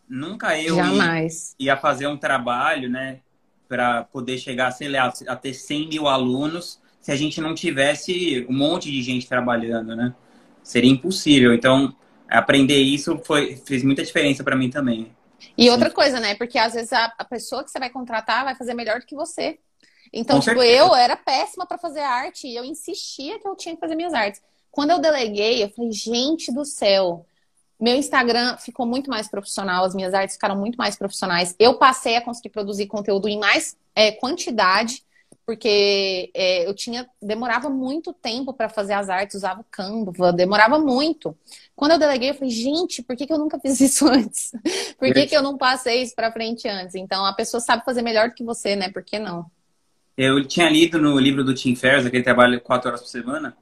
[0.09, 1.27] nunca eu ia,
[1.59, 3.21] ia, fazer um trabalho, né?
[3.69, 8.47] Para poder chegar, sei lá, a ter 100 mil alunos se a gente não tivesse
[8.49, 10.15] um monte de gente trabalhando, né?
[10.63, 11.53] Seria impossível.
[11.53, 11.95] Então,
[12.29, 15.13] aprender isso foi, fez muita diferença para mim também.
[15.57, 16.35] E outra coisa, né?
[16.35, 19.15] Porque às vezes a, a, pessoa que você vai contratar vai fazer melhor do que
[19.15, 19.59] você.
[20.13, 20.79] Então, Com tipo, certeza.
[20.79, 24.13] eu era péssima para fazer arte e eu insistia que eu tinha que fazer minhas
[24.13, 24.43] artes.
[24.71, 27.27] Quando eu deleguei, eu falei, gente do céu,
[27.81, 31.55] meu Instagram ficou muito mais profissional, as minhas artes ficaram muito mais profissionais.
[31.59, 35.03] Eu passei a conseguir produzir conteúdo em mais é, quantidade,
[35.45, 40.79] porque é, eu tinha demorava muito tempo para fazer as artes, usava o Canva, demorava
[40.79, 41.37] muito.
[41.75, 44.53] Quando eu deleguei, eu falei, gente, por que, que eu nunca fiz isso antes?
[44.99, 46.95] Por que, que eu não passei isso para frente antes?
[46.95, 48.91] Então, a pessoa sabe fazer melhor do que você, né?
[48.91, 49.51] Por que não?
[50.17, 53.57] Eu tinha lido no livro do Tim Ferriss, aquele trabalho quatro horas por semana,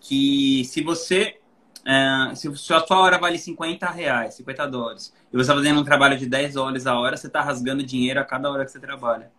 [0.00, 1.38] que se você
[1.86, 5.84] é, se a sua hora vale 50 reais, 50 dólares, e você está fazendo um
[5.84, 8.80] trabalho de 10 horas a hora, você está rasgando dinheiro a cada hora que você
[8.80, 9.30] trabalha.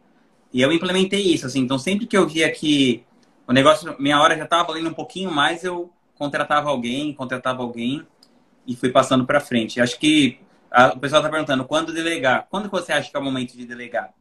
[0.55, 3.03] E eu implementei isso, assim, então sempre que eu via que
[3.45, 8.07] o negócio, minha hora já estava valendo um pouquinho mais, eu contratava alguém, contratava alguém
[8.65, 9.81] e fui passando para frente.
[9.81, 10.39] Acho que
[10.71, 12.47] a, o pessoal está perguntando, quando delegar?
[12.49, 14.13] Quando você acha que é o momento de delegar?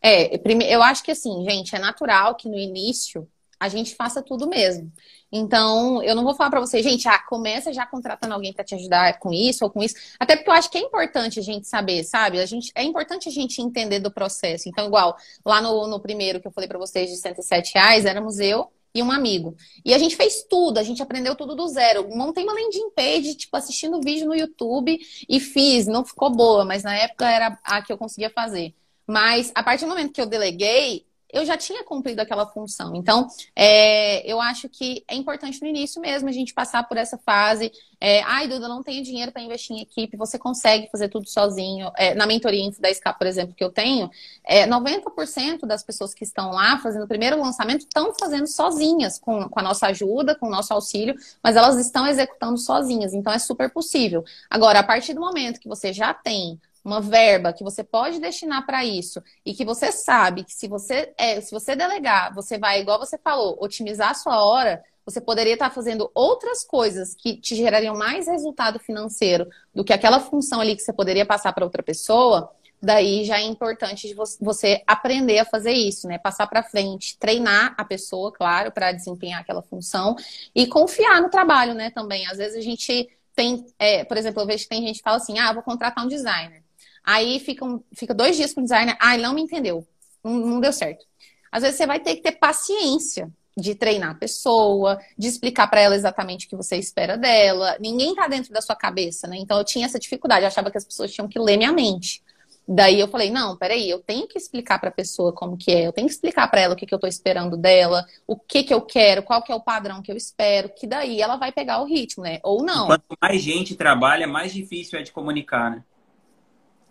[0.00, 0.40] É,
[0.72, 4.90] eu acho que assim, gente, é natural que no início a gente faça tudo mesmo.
[5.30, 8.74] Então, eu não vou falar para você, gente, ah, começa já contratando alguém para te
[8.74, 9.94] ajudar com isso ou com isso.
[10.18, 12.38] Até porque eu acho que é importante a gente saber, sabe?
[12.38, 14.68] A gente, é importante a gente entender do processo.
[14.68, 18.38] Então, igual, lá no, no primeiro que eu falei para vocês de 107 reais, éramos
[18.38, 19.56] eu e um amigo.
[19.84, 22.08] E a gente fez tudo, a gente aprendeu tudo do zero.
[22.14, 25.86] Montei uma landing page, tipo, assistindo vídeo no YouTube e fiz.
[25.86, 28.72] Não ficou boa, mas na época era a que eu conseguia fazer.
[29.06, 31.04] Mas a partir do momento que eu deleguei,
[31.34, 32.94] eu já tinha cumprido aquela função.
[32.94, 37.18] Então, é, eu acho que é importante no início mesmo a gente passar por essa
[37.18, 37.72] fase.
[38.00, 41.90] É, Ai, Duda, não tenho dinheiro para investir em equipe, você consegue fazer tudo sozinho.
[41.96, 44.08] É, na mentoria da SK, por exemplo, que eu tenho,
[44.44, 49.48] é, 90% das pessoas que estão lá fazendo o primeiro lançamento estão fazendo sozinhas, com,
[49.48, 53.12] com a nossa ajuda, com o nosso auxílio, mas elas estão executando sozinhas.
[53.12, 54.24] Então, é super possível.
[54.48, 58.66] Agora, a partir do momento que você já tem uma verba que você pode destinar
[58.66, 62.80] para isso e que você sabe que se você é, se você delegar, você vai,
[62.80, 67.54] igual você falou, otimizar a sua hora, você poderia estar fazendo outras coisas que te
[67.54, 71.82] gerariam mais resultado financeiro do que aquela função ali que você poderia passar para outra
[71.82, 72.50] pessoa.
[72.82, 76.18] Daí já é importante você aprender a fazer isso, né?
[76.18, 80.16] Passar para frente, treinar a pessoa, claro, para desempenhar aquela função
[80.54, 81.90] e confiar no trabalho, né?
[81.90, 82.26] Também.
[82.26, 85.16] Às vezes a gente tem, é, por exemplo, eu vejo que tem gente que fala
[85.16, 86.63] assim: ah, vou contratar um designer.
[87.04, 89.86] Aí fica, um, fica dois dias com o designer, ai, não me entendeu,
[90.22, 91.04] não, não deu certo.
[91.52, 95.80] Às vezes você vai ter que ter paciência de treinar a pessoa, de explicar para
[95.80, 97.76] ela exatamente o que você espera dela.
[97.78, 99.36] Ninguém tá dentro da sua cabeça, né?
[99.38, 102.22] Então eu tinha essa dificuldade, eu achava que as pessoas tinham que ler minha mente.
[102.66, 105.86] Daí eu falei, não, peraí, eu tenho que explicar para a pessoa como que é,
[105.86, 108.64] eu tenho que explicar para ela o que, que eu estou esperando dela, o que
[108.64, 111.52] que eu quero, qual que é o padrão que eu espero, que daí ela vai
[111.52, 112.40] pegar o ritmo, né?
[112.42, 112.86] Ou não.
[112.86, 115.84] Quanto mais gente trabalha, mais difícil é de comunicar, né?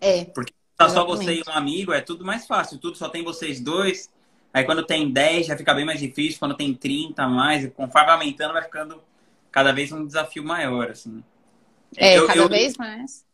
[0.04, 0.26] É.
[0.26, 2.78] Porque tá só você e um amigo, é tudo mais fácil.
[2.78, 4.10] Tudo só tem vocês dois.
[4.52, 6.38] Aí quando tem 10 já fica bem mais difícil.
[6.38, 9.02] Quando tem 30 mais, conforme aumentando, vai ficando
[9.50, 11.24] cada vez um desafio maior, assim.
[11.96, 13.24] É, eu, cada eu, vez mais.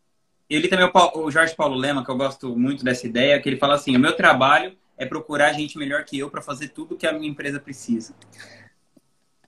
[0.49, 3.49] Eu li também o, o Jorge Paulo Lema, que eu gosto muito dessa ideia, que
[3.49, 6.97] ele fala assim: o meu trabalho é procurar gente melhor que eu para fazer tudo
[6.97, 8.15] que a minha empresa precisa.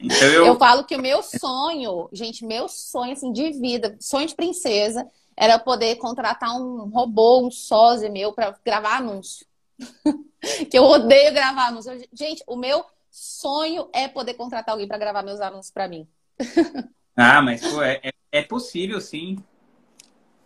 [0.00, 0.46] Então eu...
[0.46, 5.06] eu falo que o meu sonho, gente, meu sonho assim, de vida, sonho de princesa,
[5.36, 9.46] era poder contratar um robô, um sósia meu para gravar anúncio.
[10.70, 11.92] que eu odeio gravar anúncio.
[12.12, 16.06] Gente, o meu sonho é poder contratar alguém para gravar meus anúncios para mim.
[17.16, 19.38] ah, mas pô, é, é, é possível sim.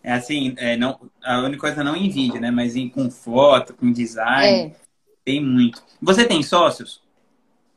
[0.03, 2.51] É assim, é, não, a única coisa não em vídeo, né?
[2.51, 4.77] Mas em, com foto, com design, é.
[5.25, 5.83] tem muito.
[6.01, 7.03] Você tem sócios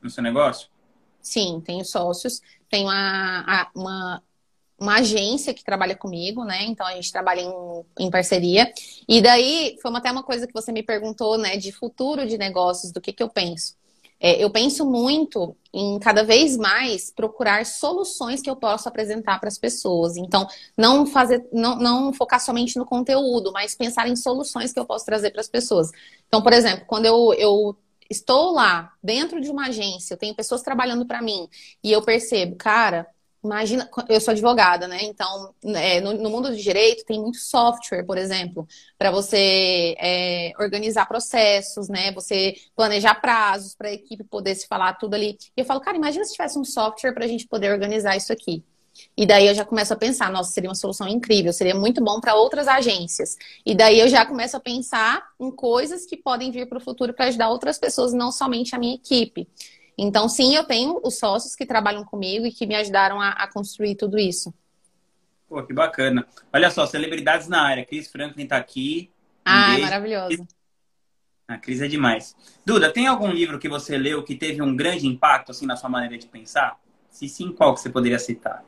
[0.01, 0.69] no seu negócio?
[1.21, 2.41] Sim, tenho sócios.
[2.69, 4.21] Tenho a, uma
[4.79, 6.63] uma agência que trabalha comigo, né?
[6.65, 8.71] Então a gente trabalha em, em parceria.
[9.07, 11.57] E daí foi até uma coisa que você me perguntou, né?
[11.57, 13.77] De futuro de negócios, do que, que eu penso.
[14.21, 19.47] É, eu penso muito em cada vez mais procurar soluções que eu possa apresentar para
[19.47, 20.17] as pessoas.
[20.17, 20.45] Então,
[20.77, 25.05] não fazer, não, não focar somente no conteúdo, mas pensar em soluções que eu posso
[25.05, 25.89] trazer para as pessoas.
[26.27, 27.77] Então, por exemplo, quando eu, eu
[28.09, 31.47] estou lá dentro de uma agência, eu tenho pessoas trabalhando para mim
[31.81, 33.07] e eu percebo, cara,
[33.43, 34.99] Imagina, eu sou advogada, né?
[35.04, 40.52] Então, é, no, no, mundo do direito tem muito software, por exemplo, para você é,
[40.60, 42.12] organizar processos, né?
[42.12, 45.38] Você planejar prazos para a equipe poder se falar tudo ali.
[45.56, 48.34] E eu falo, cara, imagina se tivesse um software para a gente poder organizar isso
[48.34, 48.62] aqui.
[49.15, 52.19] E daí eu já começo a pensar, nossa, seria uma solução incrível, seria muito bom
[52.19, 53.38] para outras agências.
[53.65, 57.13] E daí eu já começo a pensar em coisas que podem vir para o futuro
[57.13, 59.47] para ajudar outras pessoas, não somente a minha equipe.
[60.01, 63.51] Então, sim, eu tenho os sócios que trabalham comigo e que me ajudaram a, a
[63.51, 64.53] construir tudo isso.
[65.47, 66.27] Pô, que bacana.
[66.53, 67.85] Olha só, celebridades na área.
[67.85, 69.12] Cris Franklin tá aqui.
[69.43, 70.47] Ah, um maravilhoso.
[71.47, 72.35] A Cris é demais.
[72.63, 75.89] Duda, tem algum livro que você leu que teve um grande impacto assim na sua
[75.89, 76.79] maneira de pensar?
[77.09, 78.63] Se sim, qual que você poderia citar?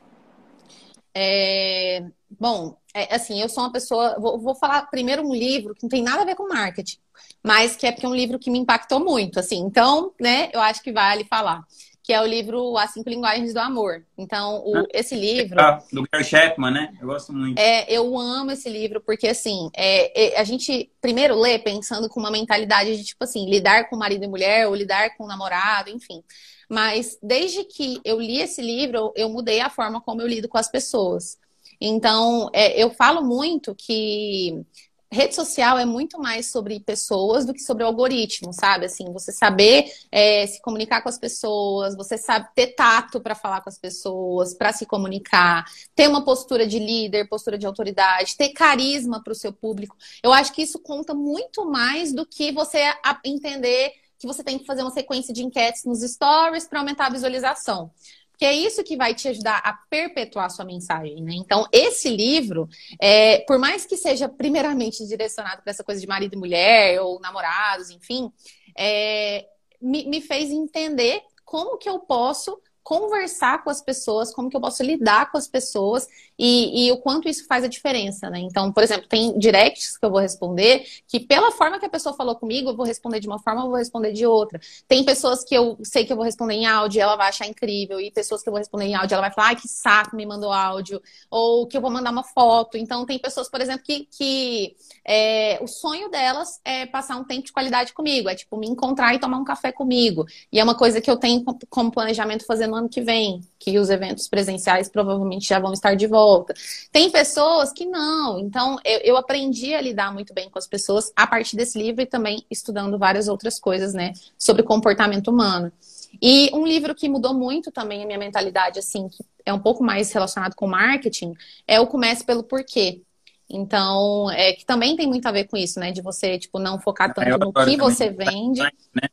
[1.14, 2.04] É...
[2.30, 4.16] Bom, é, assim, eu sou uma pessoa.
[4.18, 6.98] Vou, vou, falar primeiro um livro que não tem nada a ver com marketing,
[7.42, 9.58] mas que é porque é um livro que me impactou muito, assim.
[9.58, 11.64] Então, né, eu acho que vale falar
[12.02, 14.04] que é o livro As Cinco Linguagens do Amor.
[14.18, 15.56] Então, o, ah, esse livro.
[15.92, 16.92] do Gary Chapman, né?
[17.00, 17.58] Eu gosto muito.
[17.58, 22.18] É, eu amo esse livro, porque assim, é, é, a gente primeiro lê pensando com
[22.18, 26.24] uma mentalidade de, tipo assim, lidar com marido e mulher, ou lidar com namorado, enfim.
[26.72, 30.56] Mas desde que eu li esse livro, eu mudei a forma como eu lido com
[30.56, 31.36] as pessoas.
[31.78, 34.64] Então, é, eu falo muito que
[35.10, 38.86] rede social é muito mais sobre pessoas do que sobre algoritmo, sabe?
[38.86, 43.60] Assim, você saber é, se comunicar com as pessoas, você sabe ter tato para falar
[43.60, 48.48] com as pessoas, para se comunicar, ter uma postura de líder, postura de autoridade, ter
[48.48, 49.94] carisma para o seu público.
[50.22, 54.64] Eu acho que isso conta muito mais do que você entender que você tem que
[54.64, 57.90] fazer uma sequência de enquetes nos stories para aumentar a visualização
[58.38, 61.32] que é isso que vai te ajudar a perpetuar a sua mensagem, né?
[61.34, 62.68] Então, esse livro,
[63.00, 67.20] é, por mais que seja primeiramente direcionado para essa coisa de marido e mulher, ou
[67.20, 68.32] namorados, enfim,
[68.76, 69.46] é,
[69.80, 74.60] me, me fez entender como que eu posso conversar com as pessoas, como que eu
[74.60, 76.06] posso lidar com as pessoas
[76.38, 78.40] e, e, o quanto isso faz a diferença, né?
[78.40, 82.14] Então, por exemplo, tem directs que eu vou responder que pela forma que a pessoa
[82.14, 84.60] falou comigo, eu vou responder de uma forma, eu vou responder de outra.
[84.88, 88.00] Tem pessoas que eu sei que eu vou responder em áudio, ela vai achar incrível,
[88.00, 90.26] e pessoas que eu vou responder em áudio, ela vai falar, ai, que saco, me
[90.26, 92.76] mandou áudio, ou que eu vou mandar uma foto.
[92.76, 97.46] Então, tem pessoas, por exemplo, que, que é, o sonho delas é passar um tempo
[97.46, 100.26] de qualidade comigo, é tipo me encontrar e tomar um café comigo.
[100.50, 103.78] E é uma coisa que eu tenho como planejamento fazer no ano que vem, que
[103.78, 106.54] os eventos presenciais provavelmente já vão estar de volta.
[106.90, 111.12] Tem pessoas que não, então eu, eu aprendi a lidar muito bem com as pessoas
[111.14, 115.72] a partir desse livro e também estudando várias outras coisas, né, sobre comportamento humano.
[116.20, 119.82] E um livro que mudou muito também a minha mentalidade, assim, que é um pouco
[119.82, 121.34] mais relacionado com marketing,
[121.66, 123.00] é o Comece pelo Porquê.
[123.48, 125.92] Então, é que também tem muito a ver com isso, né?
[125.92, 128.60] De você, tipo, não focar tanto no que você vende.
[128.60, 129.08] Né?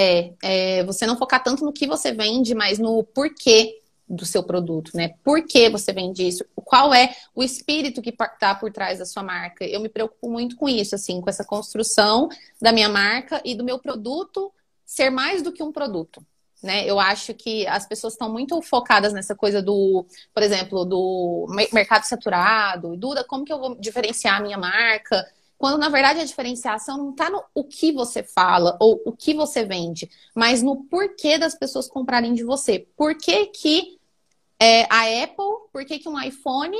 [0.00, 4.42] É, é, você não focar tanto no que você vende, mas no porquê do seu
[4.42, 5.14] produto, né?
[5.22, 6.44] Por que você vende isso?
[6.56, 9.64] Qual é o espírito que está por trás da sua marca?
[9.64, 12.28] Eu me preocupo muito com isso, assim, com essa construção
[12.60, 14.52] da minha marca e do meu produto
[14.86, 16.24] ser mais do que um produto.
[16.62, 16.84] Né?
[16.84, 22.04] Eu acho que as pessoas estão muito focadas nessa coisa do, por exemplo, do mercado
[22.04, 22.96] saturado.
[22.96, 25.26] Duda, como que eu vou diferenciar a minha marca?
[25.60, 29.34] Quando, na verdade, a diferenciação não está no o que você fala ou o que
[29.34, 32.86] você vende, mas no porquê das pessoas comprarem de você.
[32.96, 33.98] Por que, que
[34.58, 36.78] é, a Apple, por que, que um iPhone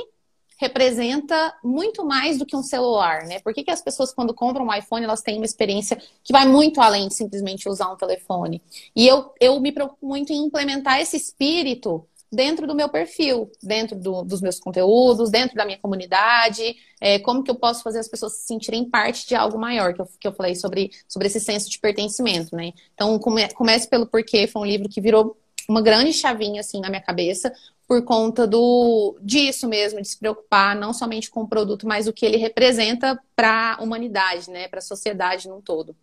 [0.57, 3.39] representa muito mais do que um celular, né?
[3.41, 6.47] Por que, que as pessoas, quando compram um iPhone, elas têm uma experiência que vai
[6.47, 8.63] muito além de simplesmente usar um telefone?
[8.95, 13.97] E eu, eu me preocupo muito em implementar esse espírito dentro do meu perfil, dentro
[13.99, 18.07] do, dos meus conteúdos, dentro da minha comunidade, é, como que eu posso fazer as
[18.07, 21.39] pessoas se sentirem parte de algo maior, que eu, que eu falei sobre, sobre esse
[21.39, 22.71] senso de pertencimento, né?
[22.93, 26.89] Então, come, comece pelo porquê, foi um livro que virou uma grande chavinha, assim, na
[26.89, 27.53] minha cabeça,
[27.87, 32.13] por conta do disso mesmo, de se preocupar não somente com o produto, mas o
[32.13, 34.69] que ele representa para a humanidade, né?
[34.69, 35.93] Para a sociedade num todo.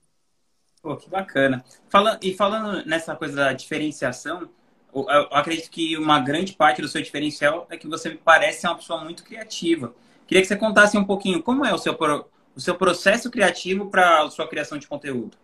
[0.83, 1.65] Pô, que bacana.
[1.89, 4.49] Fala, e falando nessa coisa da diferenciação,
[4.95, 8.69] eu acredito que uma grande parte do seu diferencial é que você me parece ser
[8.69, 9.95] uma pessoa muito criativa.
[10.27, 11.97] Queria que você contasse um pouquinho como é o seu,
[12.55, 15.37] o seu processo criativo para a sua criação de conteúdo.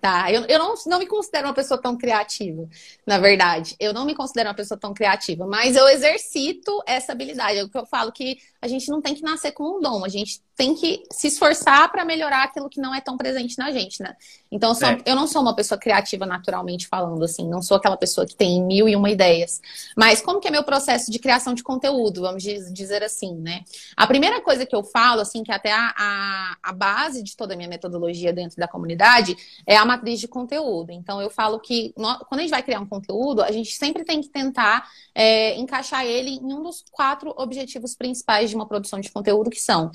[0.00, 2.68] Tá, eu, eu não, não me considero uma pessoa tão criativa,
[3.06, 3.74] na verdade.
[3.80, 7.58] Eu não me considero uma pessoa tão criativa, mas eu exercito essa habilidade.
[7.58, 10.04] É o que eu falo que a gente não tem que nascer com um dom,
[10.04, 13.70] a gente tem que se esforçar para melhorar aquilo que não é tão presente na
[13.70, 14.16] gente, né?
[14.50, 14.98] Então, eu, sou, é.
[15.04, 18.62] eu, não sou uma pessoa criativa naturalmente falando, assim, não sou aquela pessoa que tem
[18.62, 19.60] mil e uma ideias.
[19.96, 23.64] Mas como que é meu processo de criação de conteúdo, vamos dizer assim, né?
[23.94, 27.36] A primeira coisa que eu falo, assim, que é até a, a, a base de
[27.36, 30.90] toda a minha metodologia dentro da comunidade é a matriz de conteúdo.
[30.90, 34.04] Então, eu falo que nós, quando a gente vai criar um conteúdo, a gente sempre
[34.04, 39.00] tem que tentar é, encaixar ele em um dos quatro objetivos principais de uma produção
[39.00, 39.90] de conteúdo, que são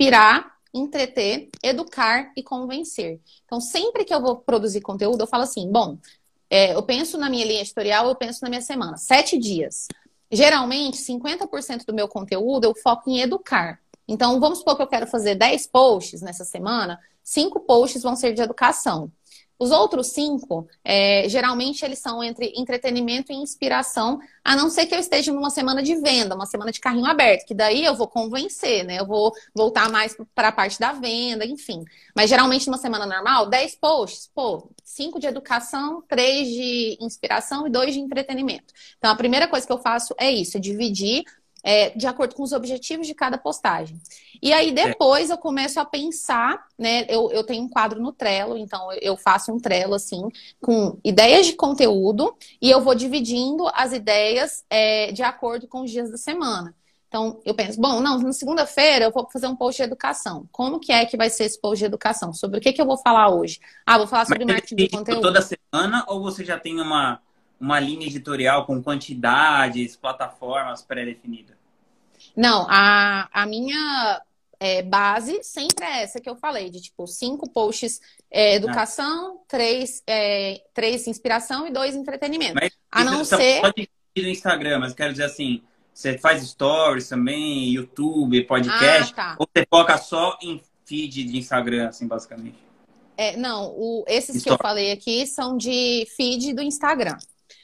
[0.00, 3.20] inspirar, entreter, educar e convencer.
[3.44, 5.98] Então, sempre que eu vou produzir conteúdo, eu falo assim: bom,
[6.48, 9.88] é, eu penso na minha linha editorial, eu penso na minha semana, sete dias.
[10.32, 13.80] Geralmente, 50% do meu conteúdo eu foco em educar.
[14.08, 18.32] Então, vamos supor que eu quero fazer 10 posts nessa semana, cinco posts vão ser
[18.32, 19.12] de educação.
[19.60, 24.94] Os outros cinco, é, geralmente, eles são entre entretenimento e inspiração, a não ser que
[24.94, 28.08] eu esteja numa semana de venda, uma semana de carrinho aberto, que daí eu vou
[28.08, 28.98] convencer, né?
[28.98, 31.84] Eu vou voltar mais para a parte da venda, enfim.
[32.16, 37.70] Mas geralmente, numa semana normal, 10 posts, pô, cinco de educação, três de inspiração e
[37.70, 38.72] dois de entretenimento.
[38.96, 41.22] Então, a primeira coisa que eu faço é isso, é dividir
[41.62, 44.00] é, de acordo com os objetivos de cada postagem.
[44.42, 45.32] E aí depois é.
[45.32, 47.04] eu começo a pensar, né?
[47.08, 50.28] Eu, eu tenho um quadro no Trello, então eu faço um Trello assim,
[50.60, 55.90] com ideias de conteúdo, e eu vou dividindo as ideias é, de acordo com os
[55.90, 56.74] dias da semana.
[57.10, 60.48] Então, eu penso, bom, não, na segunda-feira eu vou fazer um post de educação.
[60.52, 62.32] Como que é que vai ser esse post de educação?
[62.32, 63.58] Sobre o que, que eu vou falar hoje?
[63.84, 65.20] Ah, vou falar sobre Mas marketing de conteúdo.
[65.20, 67.20] toda semana ou você já tem uma,
[67.60, 71.56] uma linha editorial com quantidades, plataformas pré-definidas?
[72.34, 74.22] Não, a, a minha
[74.58, 78.00] é, base sempre é essa que eu falei, de tipo, cinco posts
[78.30, 79.44] é, educação, ah.
[79.48, 82.54] três, é, três inspiração e dois entretenimento.
[82.54, 83.60] Mas a não ser.
[83.60, 89.16] Pode ir no Instagram, mas quero dizer assim, você faz stories também, YouTube, podcast, ah,
[89.16, 89.36] tá.
[89.38, 92.58] ou você foca só em feed de Instagram, assim, basicamente?
[93.16, 97.18] É, não, o, esses que eu falei aqui são de feed do Instagram.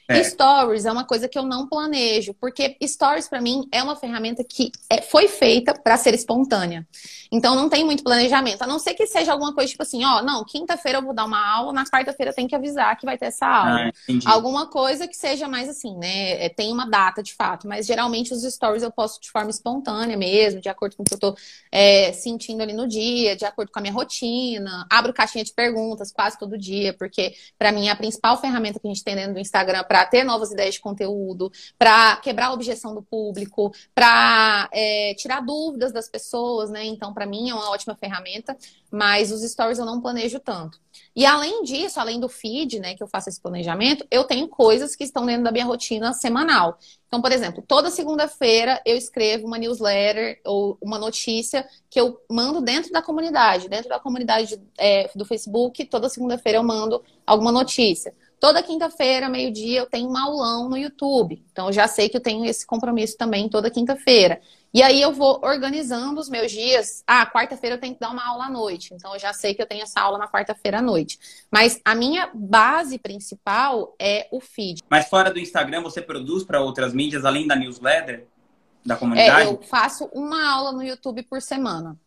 [0.09, 0.23] É.
[0.23, 4.45] Stories é uma coisa que eu não planejo, porque Stories para mim é uma ferramenta
[4.45, 6.87] que é, foi feita para ser espontânea.
[7.31, 10.23] Então não tem muito planejamento, a não ser que seja alguma coisa tipo assim, ó,
[10.23, 13.27] não, quinta-feira eu vou dar uma aula, na quarta-feira tem que avisar que vai ter
[13.27, 13.93] essa aula.
[14.25, 16.45] Ah, alguma coisa que seja mais assim, né?
[16.45, 20.17] É, tem uma data de fato, mas geralmente os stories eu posto de forma espontânea
[20.17, 21.37] mesmo, de acordo com o que eu tô
[21.73, 24.87] é, sentindo ali no dia, de acordo com a minha rotina.
[24.91, 28.87] Abro caixinha de perguntas quase todo dia, porque para mim é a principal ferramenta que
[28.87, 32.53] a gente tem dentro do Instagram para ter novas ideias de conteúdo, para quebrar a
[32.53, 36.85] objeção do público, para é, tirar dúvidas das pessoas, né?
[36.85, 38.57] Então, para mim é uma ótima ferramenta,
[38.91, 40.81] mas os stories eu não planejo tanto.
[41.15, 44.95] E além disso, além do feed, né, que eu faço esse planejamento, eu tenho coisas
[44.95, 46.79] que estão dentro da minha rotina semanal.
[47.07, 52.61] Então, por exemplo, toda segunda-feira eu escrevo uma newsletter ou uma notícia que eu mando
[52.61, 55.85] dentro da comunidade, dentro da comunidade é, do Facebook.
[55.87, 58.13] Toda segunda-feira eu mando alguma notícia.
[58.39, 61.43] Toda quinta-feira, meio-dia, eu tenho um aulão no YouTube.
[61.51, 64.41] Então, eu já sei que eu tenho esse compromisso também toda quinta-feira.
[64.75, 67.03] E aí, eu vou organizando os meus dias.
[67.07, 68.93] Ah, quarta-feira eu tenho que dar uma aula à noite.
[68.93, 71.19] Então, eu já sei que eu tenho essa aula na quarta-feira à noite.
[71.51, 74.83] Mas a minha base principal é o feed.
[74.91, 78.27] Mas fora do Instagram, você produz para outras mídias, além da newsletter?
[78.85, 79.49] Da comunidade?
[79.49, 81.99] É, eu faço uma aula no YouTube por semana.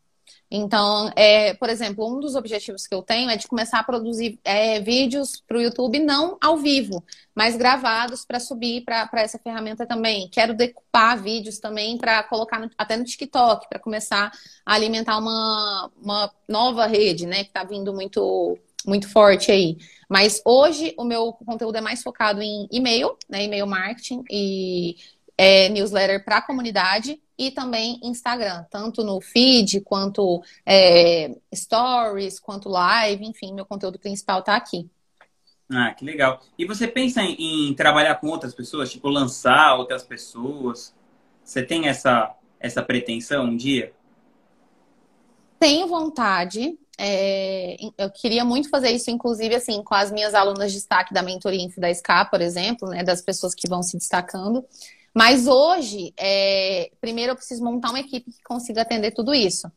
[0.51, 4.39] Então, é, por exemplo, um dos objetivos que eu tenho é de começar a produzir
[4.43, 7.03] é, vídeos para o YouTube, não ao vivo,
[7.35, 10.27] mas gravados para subir para essa ferramenta também.
[10.29, 14.31] Quero decupar vídeos também para colocar no, até no TikTok, para começar
[14.65, 19.77] a alimentar uma, uma nova rede, né, que está vindo muito, muito forte aí.
[20.09, 24.95] Mas hoje o meu conteúdo é mais focado em e-mail, né, e-mail marketing e
[25.37, 32.67] é, newsletter para a comunidade e também Instagram, tanto no feed, quanto é, stories, quanto
[32.67, 34.89] live, enfim, meu conteúdo principal está aqui.
[35.71, 36.41] Ah, que legal.
[36.57, 40.93] E você pensa em, em, trabalhar com outras pessoas, tipo lançar outras pessoas?
[41.41, 43.93] Você tem essa, essa pretensão um dia?
[45.57, 46.77] Tenho vontade.
[46.97, 51.21] É, eu queria muito fazer isso, inclusive, assim, com as minhas alunas de destaque da
[51.21, 54.65] mentoria Info da SCA, por exemplo, né, das pessoas que vão se destacando.
[55.13, 59.69] Mas hoje, é, primeiro eu preciso montar uma equipe que consiga atender tudo isso.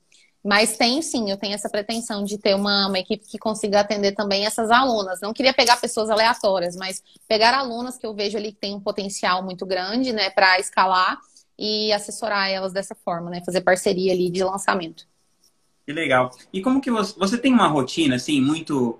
[0.44, 4.12] Mas tenho sim, eu tenho essa pretensão de ter uma, uma equipe que consiga atender
[4.12, 5.20] também essas alunas.
[5.20, 8.80] Não queria pegar pessoas aleatórias, mas pegar alunas que eu vejo ali que tem um
[8.80, 11.16] potencial muito grande, né, para escalar
[11.56, 15.06] e assessorar elas dessa forma, né, fazer parceria ali de lançamento.
[15.86, 16.30] Que legal.
[16.52, 18.98] E como que você, você tem uma rotina assim muito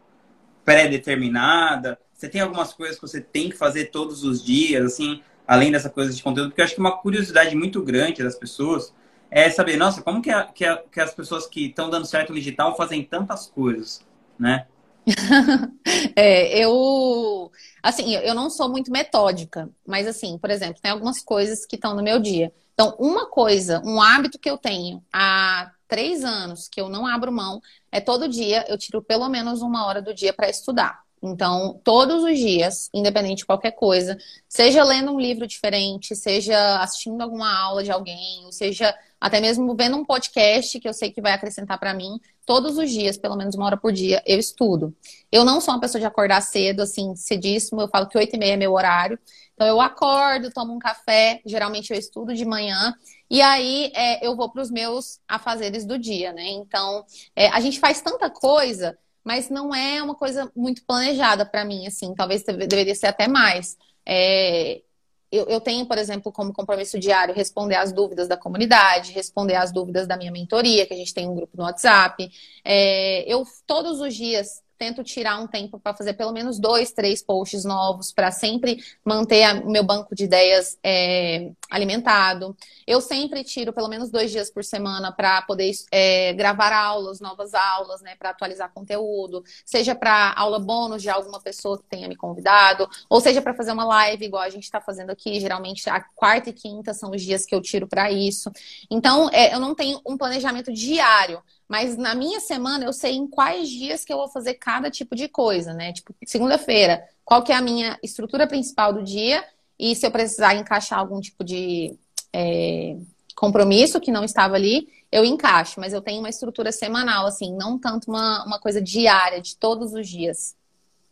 [0.64, 1.98] pré-determinada?
[2.14, 5.20] Você tem algumas coisas que você tem que fazer todos os dias, assim?
[5.52, 8.90] Além dessa coisa de conteúdo, porque eu acho que uma curiosidade muito grande das pessoas
[9.30, 12.30] é saber, nossa, como que, a, que, a, que as pessoas que estão dando certo
[12.30, 14.00] no digital fazem tantas coisas,
[14.38, 14.66] né?
[16.16, 17.50] é, eu
[17.82, 21.94] assim, eu não sou muito metódica, mas assim, por exemplo, tem algumas coisas que estão
[21.94, 22.50] no meu dia.
[22.72, 27.30] Então, uma coisa, um hábito que eu tenho há três anos que eu não abro
[27.30, 31.01] mão é todo dia eu tiro pelo menos uma hora do dia para estudar.
[31.22, 34.18] Então, todos os dias, independente de qualquer coisa,
[34.48, 39.72] seja lendo um livro diferente, seja assistindo alguma aula de alguém, ou seja até mesmo
[39.76, 43.36] vendo um podcast que eu sei que vai acrescentar para mim, todos os dias, pelo
[43.36, 44.92] menos uma hora por dia, eu estudo.
[45.30, 48.38] Eu não sou uma pessoa de acordar cedo, assim, cedíssimo, eu falo que oito e
[48.38, 49.16] meia é meu horário.
[49.54, 52.92] Então, eu acordo, tomo um café, geralmente eu estudo de manhã,
[53.30, 56.48] e aí é, eu vou para os meus afazeres do dia, né?
[56.48, 57.04] Então,
[57.36, 61.86] é, a gente faz tanta coisa mas não é uma coisa muito planejada para mim,
[61.86, 63.76] assim, talvez deveria ser até mais.
[64.06, 64.82] É,
[65.30, 69.72] eu, eu, tenho, por exemplo, como compromisso diário responder às dúvidas da comunidade, responder às
[69.72, 72.30] dúvidas da minha mentoria, que a gente tem um grupo no WhatsApp.
[72.62, 77.22] É, eu todos os dias tento tirar um tempo para fazer pelo menos dois, três
[77.22, 82.56] posts novos, para sempre manter o meu banco de ideias é, alimentado.
[82.84, 87.54] Eu sempre tiro pelo menos dois dias por semana para poder é, gravar aulas, novas
[87.54, 92.16] aulas, né, para atualizar conteúdo, seja para aula bônus de alguma pessoa que tenha me
[92.16, 95.38] convidado, ou seja para fazer uma live igual a gente está fazendo aqui.
[95.38, 98.50] Geralmente a quarta e quinta são os dias que eu tiro para isso.
[98.90, 101.40] Então, é, eu não tenho um planejamento diário
[101.72, 105.16] mas na minha semana eu sei em quais dias que eu vou fazer cada tipo
[105.16, 105.90] de coisa, né?
[105.90, 109.42] Tipo, segunda-feira, qual que é a minha estrutura principal do dia
[109.78, 111.98] e se eu precisar encaixar algum tipo de
[112.30, 112.98] é,
[113.34, 115.80] compromisso que não estava ali, eu encaixo.
[115.80, 119.94] Mas eu tenho uma estrutura semanal, assim, não tanto uma, uma coisa diária, de todos
[119.94, 120.54] os dias.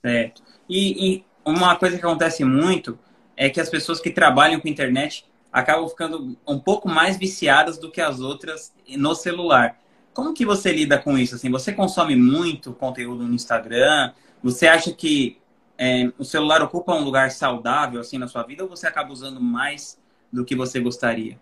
[0.02, 0.42] Certo.
[0.68, 2.98] E, e uma coisa que acontece muito
[3.34, 7.90] é que as pessoas que trabalham com internet acabam ficando um pouco mais viciadas do
[7.90, 9.80] que as outras no celular.
[10.12, 11.34] Como que você lida com isso?
[11.34, 14.12] Assim, você consome muito conteúdo no Instagram?
[14.42, 15.38] Você acha que
[15.78, 19.40] é, o celular ocupa um lugar saudável assim na sua vida ou você acaba usando
[19.40, 19.98] mais
[20.32, 21.38] do que você gostaria?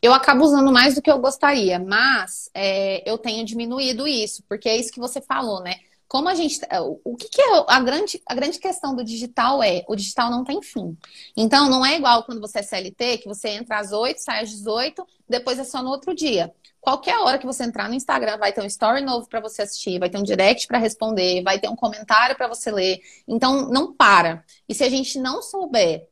[0.00, 4.68] Eu acabo usando mais do que eu gostaria, mas é, eu tenho diminuído isso, porque
[4.68, 5.76] é isso que você falou, né?
[6.12, 6.60] Como a gente.
[7.04, 10.44] O que, que, é a grande, a grande questão do digital é o digital não
[10.44, 10.94] tem fim.
[11.34, 14.50] Então, não é igual quando você é CLT, que você entra às 8, sai às
[14.50, 16.54] 18, depois é só no outro dia.
[16.82, 19.98] Qualquer hora que você entrar no Instagram, vai ter um story novo para você assistir,
[19.98, 23.00] vai ter um direct para responder, vai ter um comentário para você ler.
[23.26, 24.44] Então, não para.
[24.68, 26.06] E se a gente não souber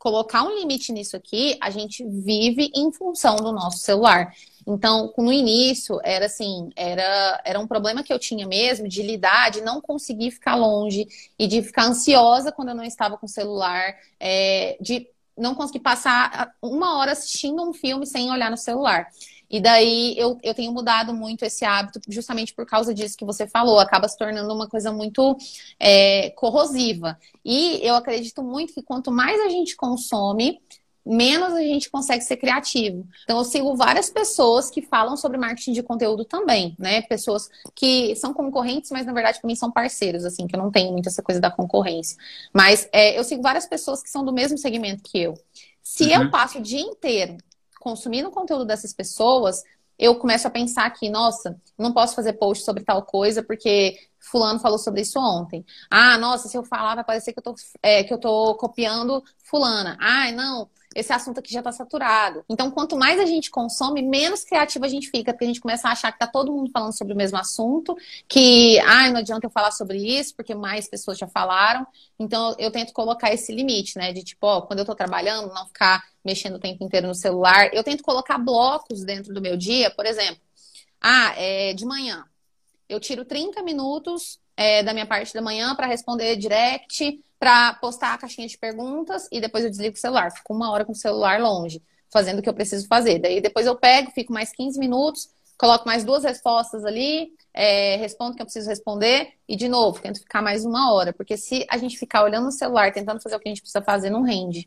[0.00, 4.34] colocar um limite nisso aqui, a gente vive em função do nosso celular.
[4.66, 9.50] Então, no início, era assim, era, era um problema que eu tinha mesmo de lidar,
[9.50, 11.06] de não conseguir ficar longe
[11.38, 15.06] e de ficar ansiosa quando eu não estava com o celular, é, de
[15.36, 19.08] não conseguir passar uma hora assistindo um filme sem olhar no celular.
[19.50, 23.46] E daí eu, eu tenho mudado muito esse hábito justamente por causa disso que você
[23.46, 25.36] falou, acaba se tornando uma coisa muito
[25.78, 27.18] é, corrosiva.
[27.44, 30.60] E eu acredito muito que quanto mais a gente consome,
[31.04, 33.06] menos a gente consegue ser criativo.
[33.24, 37.02] Então, eu sigo várias pessoas que falam sobre marketing de conteúdo também, né?
[37.02, 40.70] Pessoas que são concorrentes, mas na verdade para mim são parceiros, assim, que eu não
[40.70, 42.16] tenho muito essa coisa da concorrência.
[42.52, 45.34] Mas é, eu sigo várias pessoas que são do mesmo segmento que eu.
[45.82, 46.24] Se uhum.
[46.24, 47.36] eu passo o dia inteiro
[47.78, 49.62] consumindo o conteúdo dessas pessoas,
[49.98, 54.58] eu começo a pensar que, nossa, não posso fazer post sobre tal coisa porque fulano
[54.58, 55.64] falou sobre isso ontem.
[55.90, 59.22] Ah, nossa, se eu falar vai parecer que eu tô, é, que eu tô copiando
[59.44, 59.96] fulana.
[60.00, 62.44] Ah, não, esse assunto aqui já está saturado.
[62.48, 65.88] Então, quanto mais a gente consome, menos criativa a gente fica, porque a gente começa
[65.88, 67.96] a achar que tá todo mundo falando sobre o mesmo assunto,
[68.28, 71.86] que, ah, não adianta eu falar sobre isso, porque mais pessoas já falaram.
[72.18, 74.12] Então, eu tento colocar esse limite, né?
[74.12, 77.70] De tipo, ó, quando eu estou trabalhando, não ficar mexendo o tempo inteiro no celular.
[77.72, 80.40] Eu tento colocar blocos dentro do meu dia, por exemplo.
[81.00, 82.24] Ah, é de manhã.
[82.88, 88.14] Eu tiro 30 minutos é, da minha parte da manhã para responder direct, para postar
[88.14, 90.32] a caixinha de perguntas e depois eu desligo o celular.
[90.32, 93.18] Fico uma hora com o celular longe, fazendo o que eu preciso fazer.
[93.18, 95.28] Daí depois eu pego, fico mais 15 minutos,
[95.58, 100.00] coloco mais duas respostas ali, é, respondo o que eu preciso responder e de novo,
[100.00, 101.12] tento ficar mais uma hora.
[101.12, 103.84] Porque se a gente ficar olhando no celular, tentando fazer o que a gente precisa
[103.84, 104.66] fazer, não rende.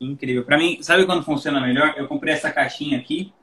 [0.00, 0.46] Incrível.
[0.46, 1.92] Para mim, sabe quando funciona melhor?
[1.94, 3.34] Eu comprei essa caixinha aqui,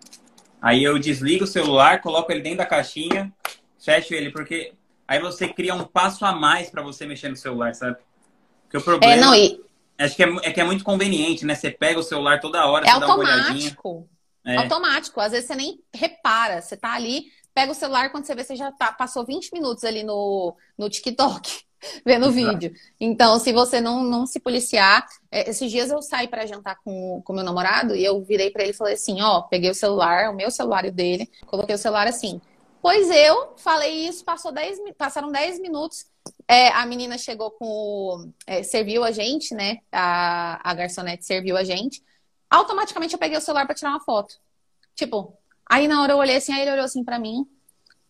[0.60, 3.32] aí eu desligo o celular, coloco ele dentro da caixinha,
[3.78, 4.74] fecho ele, porque
[5.08, 7.98] aí você cria um passo a mais para você mexer no celular, sabe?
[8.72, 9.14] Porque o problema.
[9.14, 9.62] É, não, e...
[9.98, 11.54] Acho que é, é, que é muito conveniente, né?
[11.54, 14.10] Você pega o celular toda hora, é automático.
[14.44, 14.56] É.
[14.58, 15.20] Automático.
[15.20, 16.62] Às vezes você nem repara.
[16.62, 19.84] Você tá ali, pega o celular, quando você vê, você já tá, passou 20 minutos
[19.84, 21.62] ali no, no TikTok
[22.04, 22.74] vendo o vídeo.
[23.00, 27.22] Então, se você não, não se policiar, é, esses dias eu saí para jantar com
[27.24, 30.32] o meu namorado e eu virei para ele e falei assim: ó, peguei o celular,
[30.32, 32.42] o meu celular e o dele, coloquei o celular assim.
[32.82, 36.06] Pois eu falei isso, passou 10, passaram 10 minutos.
[36.48, 38.32] É, a menina chegou com.
[38.48, 39.80] É, serviu a gente, né?
[39.92, 42.04] A, a garçonete serviu a gente.
[42.50, 44.36] Automaticamente eu peguei o celular para tirar uma foto.
[44.96, 45.38] Tipo,
[45.70, 47.48] aí na hora eu olhei assim, aí ele olhou assim para mim.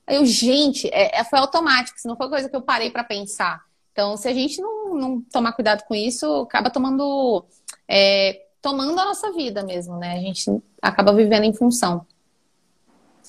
[0.07, 3.63] Aí eu, gente, é, é, foi automático, não foi coisa que eu parei para pensar.
[3.91, 7.45] Então, se a gente não, não, tomar cuidado com isso, acaba tomando.
[7.87, 10.13] É, tomando a nossa vida mesmo, né?
[10.13, 10.49] A gente
[10.81, 12.05] acaba vivendo em função.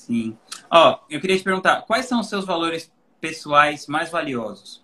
[0.05, 0.37] Sim.
[0.69, 2.91] Ó, eu queria te perguntar, quais são os seus valores
[3.21, 4.83] pessoais mais valiosos?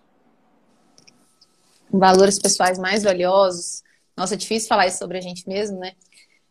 [1.92, 3.82] Valores pessoais mais valiosos?
[4.16, 5.92] Nossa, é difícil falar isso sobre a gente mesmo, né?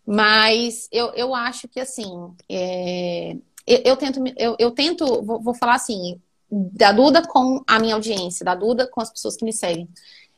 [0.06, 3.36] Mas eu, eu acho que, assim, é...
[3.66, 7.96] eu, eu, tento, eu, eu tento vou, vou, falar assim, da Duda com a minha
[7.96, 9.90] audiência, da Duda com as pessoas que me seguem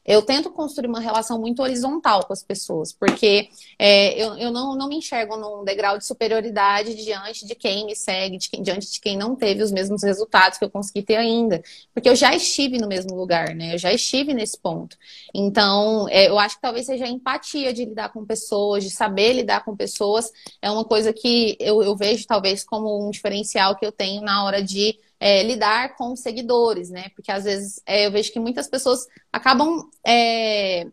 [0.06, 4.76] eu tento construir uma relação muito horizontal com as pessoas, porque é, eu, eu não,
[4.76, 8.92] não me enxergo num degrau de superioridade diante de quem me segue, de quem, diante
[8.92, 11.62] de quem não teve os mesmos resultados que eu consegui ter ainda.
[11.94, 13.76] Porque eu já estive no mesmo lugar, né?
[13.76, 14.98] Eu já estive nesse ponto.
[15.34, 19.34] Então, é, eu acho que talvez seja a empatia de lidar com pessoas, de saber
[19.34, 20.32] lidar com pessoas,
[20.62, 24.44] é uma coisa que eu, eu vejo talvez como um diferencial que eu tenho na
[24.46, 27.10] hora de é, lidar com seguidores, né?
[27.16, 30.88] Porque às vezes é, eu vejo que muitas pessoas acabam é,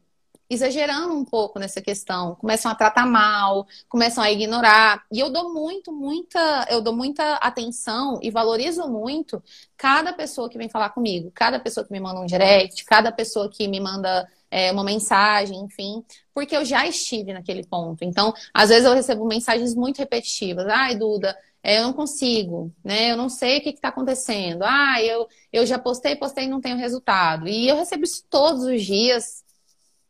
[0.50, 5.02] exagerando um pouco nessa questão, começam a tratar mal, começam a ignorar.
[5.10, 9.42] E eu dou muito, muita, eu dou muita atenção e valorizo muito
[9.78, 13.48] cada pessoa que vem falar comigo, cada pessoa que me manda um direct, cada pessoa
[13.48, 16.04] que me manda é, uma mensagem, enfim,
[16.34, 18.04] porque eu já estive naquele ponto.
[18.04, 20.66] Então, às vezes eu recebo mensagens muito repetitivas.
[20.66, 23.10] Ai, Duda, eu não consigo, né?
[23.10, 24.62] Eu não sei o que está acontecendo.
[24.62, 27.48] Ah, eu, eu já postei, postei e não tenho resultado.
[27.48, 29.44] E eu recebo isso todos os dias,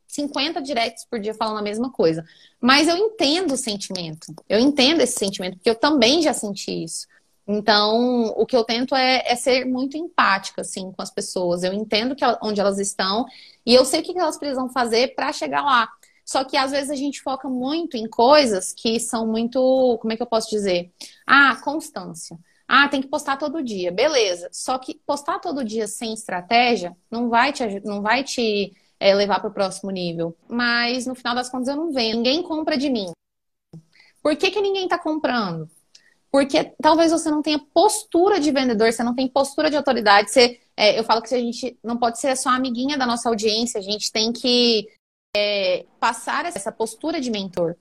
[0.07, 2.25] 50 directs por dia falando a mesma coisa.
[2.61, 4.35] Mas eu entendo o sentimento.
[4.49, 7.07] Eu entendo esse sentimento, porque eu também já senti isso.
[7.51, 11.63] Então, o que eu tento é, é ser muito empática, assim, com as pessoas.
[11.63, 13.25] Eu entendo que, onde elas estão
[13.65, 15.89] e eu sei o que elas precisam fazer para chegar lá.
[16.29, 20.17] Só que às vezes a gente foca muito em coisas que são muito, como é
[20.17, 20.93] que eu posso dizer?
[21.27, 22.39] Ah, constância.
[22.69, 23.91] Ah, tem que postar todo dia.
[23.91, 24.51] Beleza.
[24.53, 29.41] Só que postar todo dia sem estratégia não vai te, não vai te é, levar
[29.41, 30.37] para o próximo nível.
[30.47, 32.19] Mas no final das contas eu não vendo.
[32.19, 33.11] Ninguém compra de mim.
[34.23, 35.67] Por que, que ninguém está comprando?
[36.31, 40.31] Porque talvez você não tenha postura de vendedor, você não tem postura de autoridade.
[40.31, 43.79] Você, é, eu falo que a gente não pode ser só amiguinha da nossa audiência,
[43.79, 44.87] a gente tem que
[45.35, 47.77] é, passar essa postura de mentor.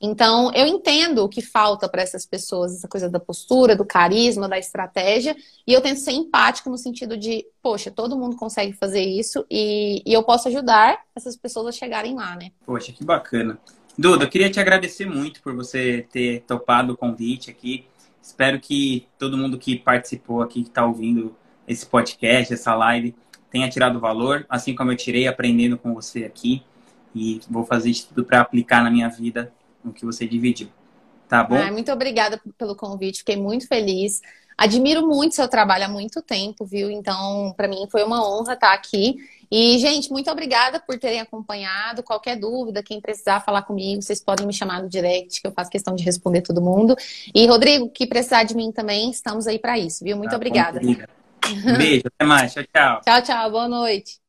[0.00, 4.48] Então, eu entendo o que falta para essas pessoas, essa coisa da postura, do carisma,
[4.48, 5.34] da estratégia,
[5.66, 10.02] e eu tento ser empático no sentido de, poxa, todo mundo consegue fazer isso e,
[10.04, 12.50] e eu posso ajudar essas pessoas a chegarem lá, né?
[12.66, 13.58] Poxa, que bacana.
[13.96, 17.86] Duda, eu queria te agradecer muito por você ter topado o convite aqui.
[18.20, 21.34] Espero que todo mundo que participou aqui, que está ouvindo
[21.66, 23.14] esse podcast, essa live,
[23.50, 26.62] tenha tirado valor, assim como eu tirei aprendendo com você aqui
[27.14, 29.52] e vou fazer isso tudo para aplicar na minha vida
[29.82, 30.68] no que você dividiu.
[31.28, 31.56] Tá bom?
[31.56, 34.20] Ah, muito obrigada pelo convite, fiquei muito feliz.
[34.56, 36.88] Admiro muito seu trabalho há muito tempo, viu?
[36.90, 39.16] Então, para mim foi uma honra estar aqui.
[39.50, 42.02] E, gente, muito obrigada por terem acompanhado.
[42.02, 45.70] Qualquer dúvida, quem precisar falar comigo, vocês podem me chamar no direct, que eu faço
[45.70, 46.94] questão de responder todo mundo.
[47.34, 50.16] E, Rodrigo, que precisar de mim também, estamos aí para isso, viu?
[50.16, 50.80] Muito tá, obrigada.
[50.80, 52.52] Um beijo, até mais.
[52.54, 53.00] Tchau, tchau.
[53.04, 53.50] Tchau, tchau.
[53.50, 54.23] Boa noite.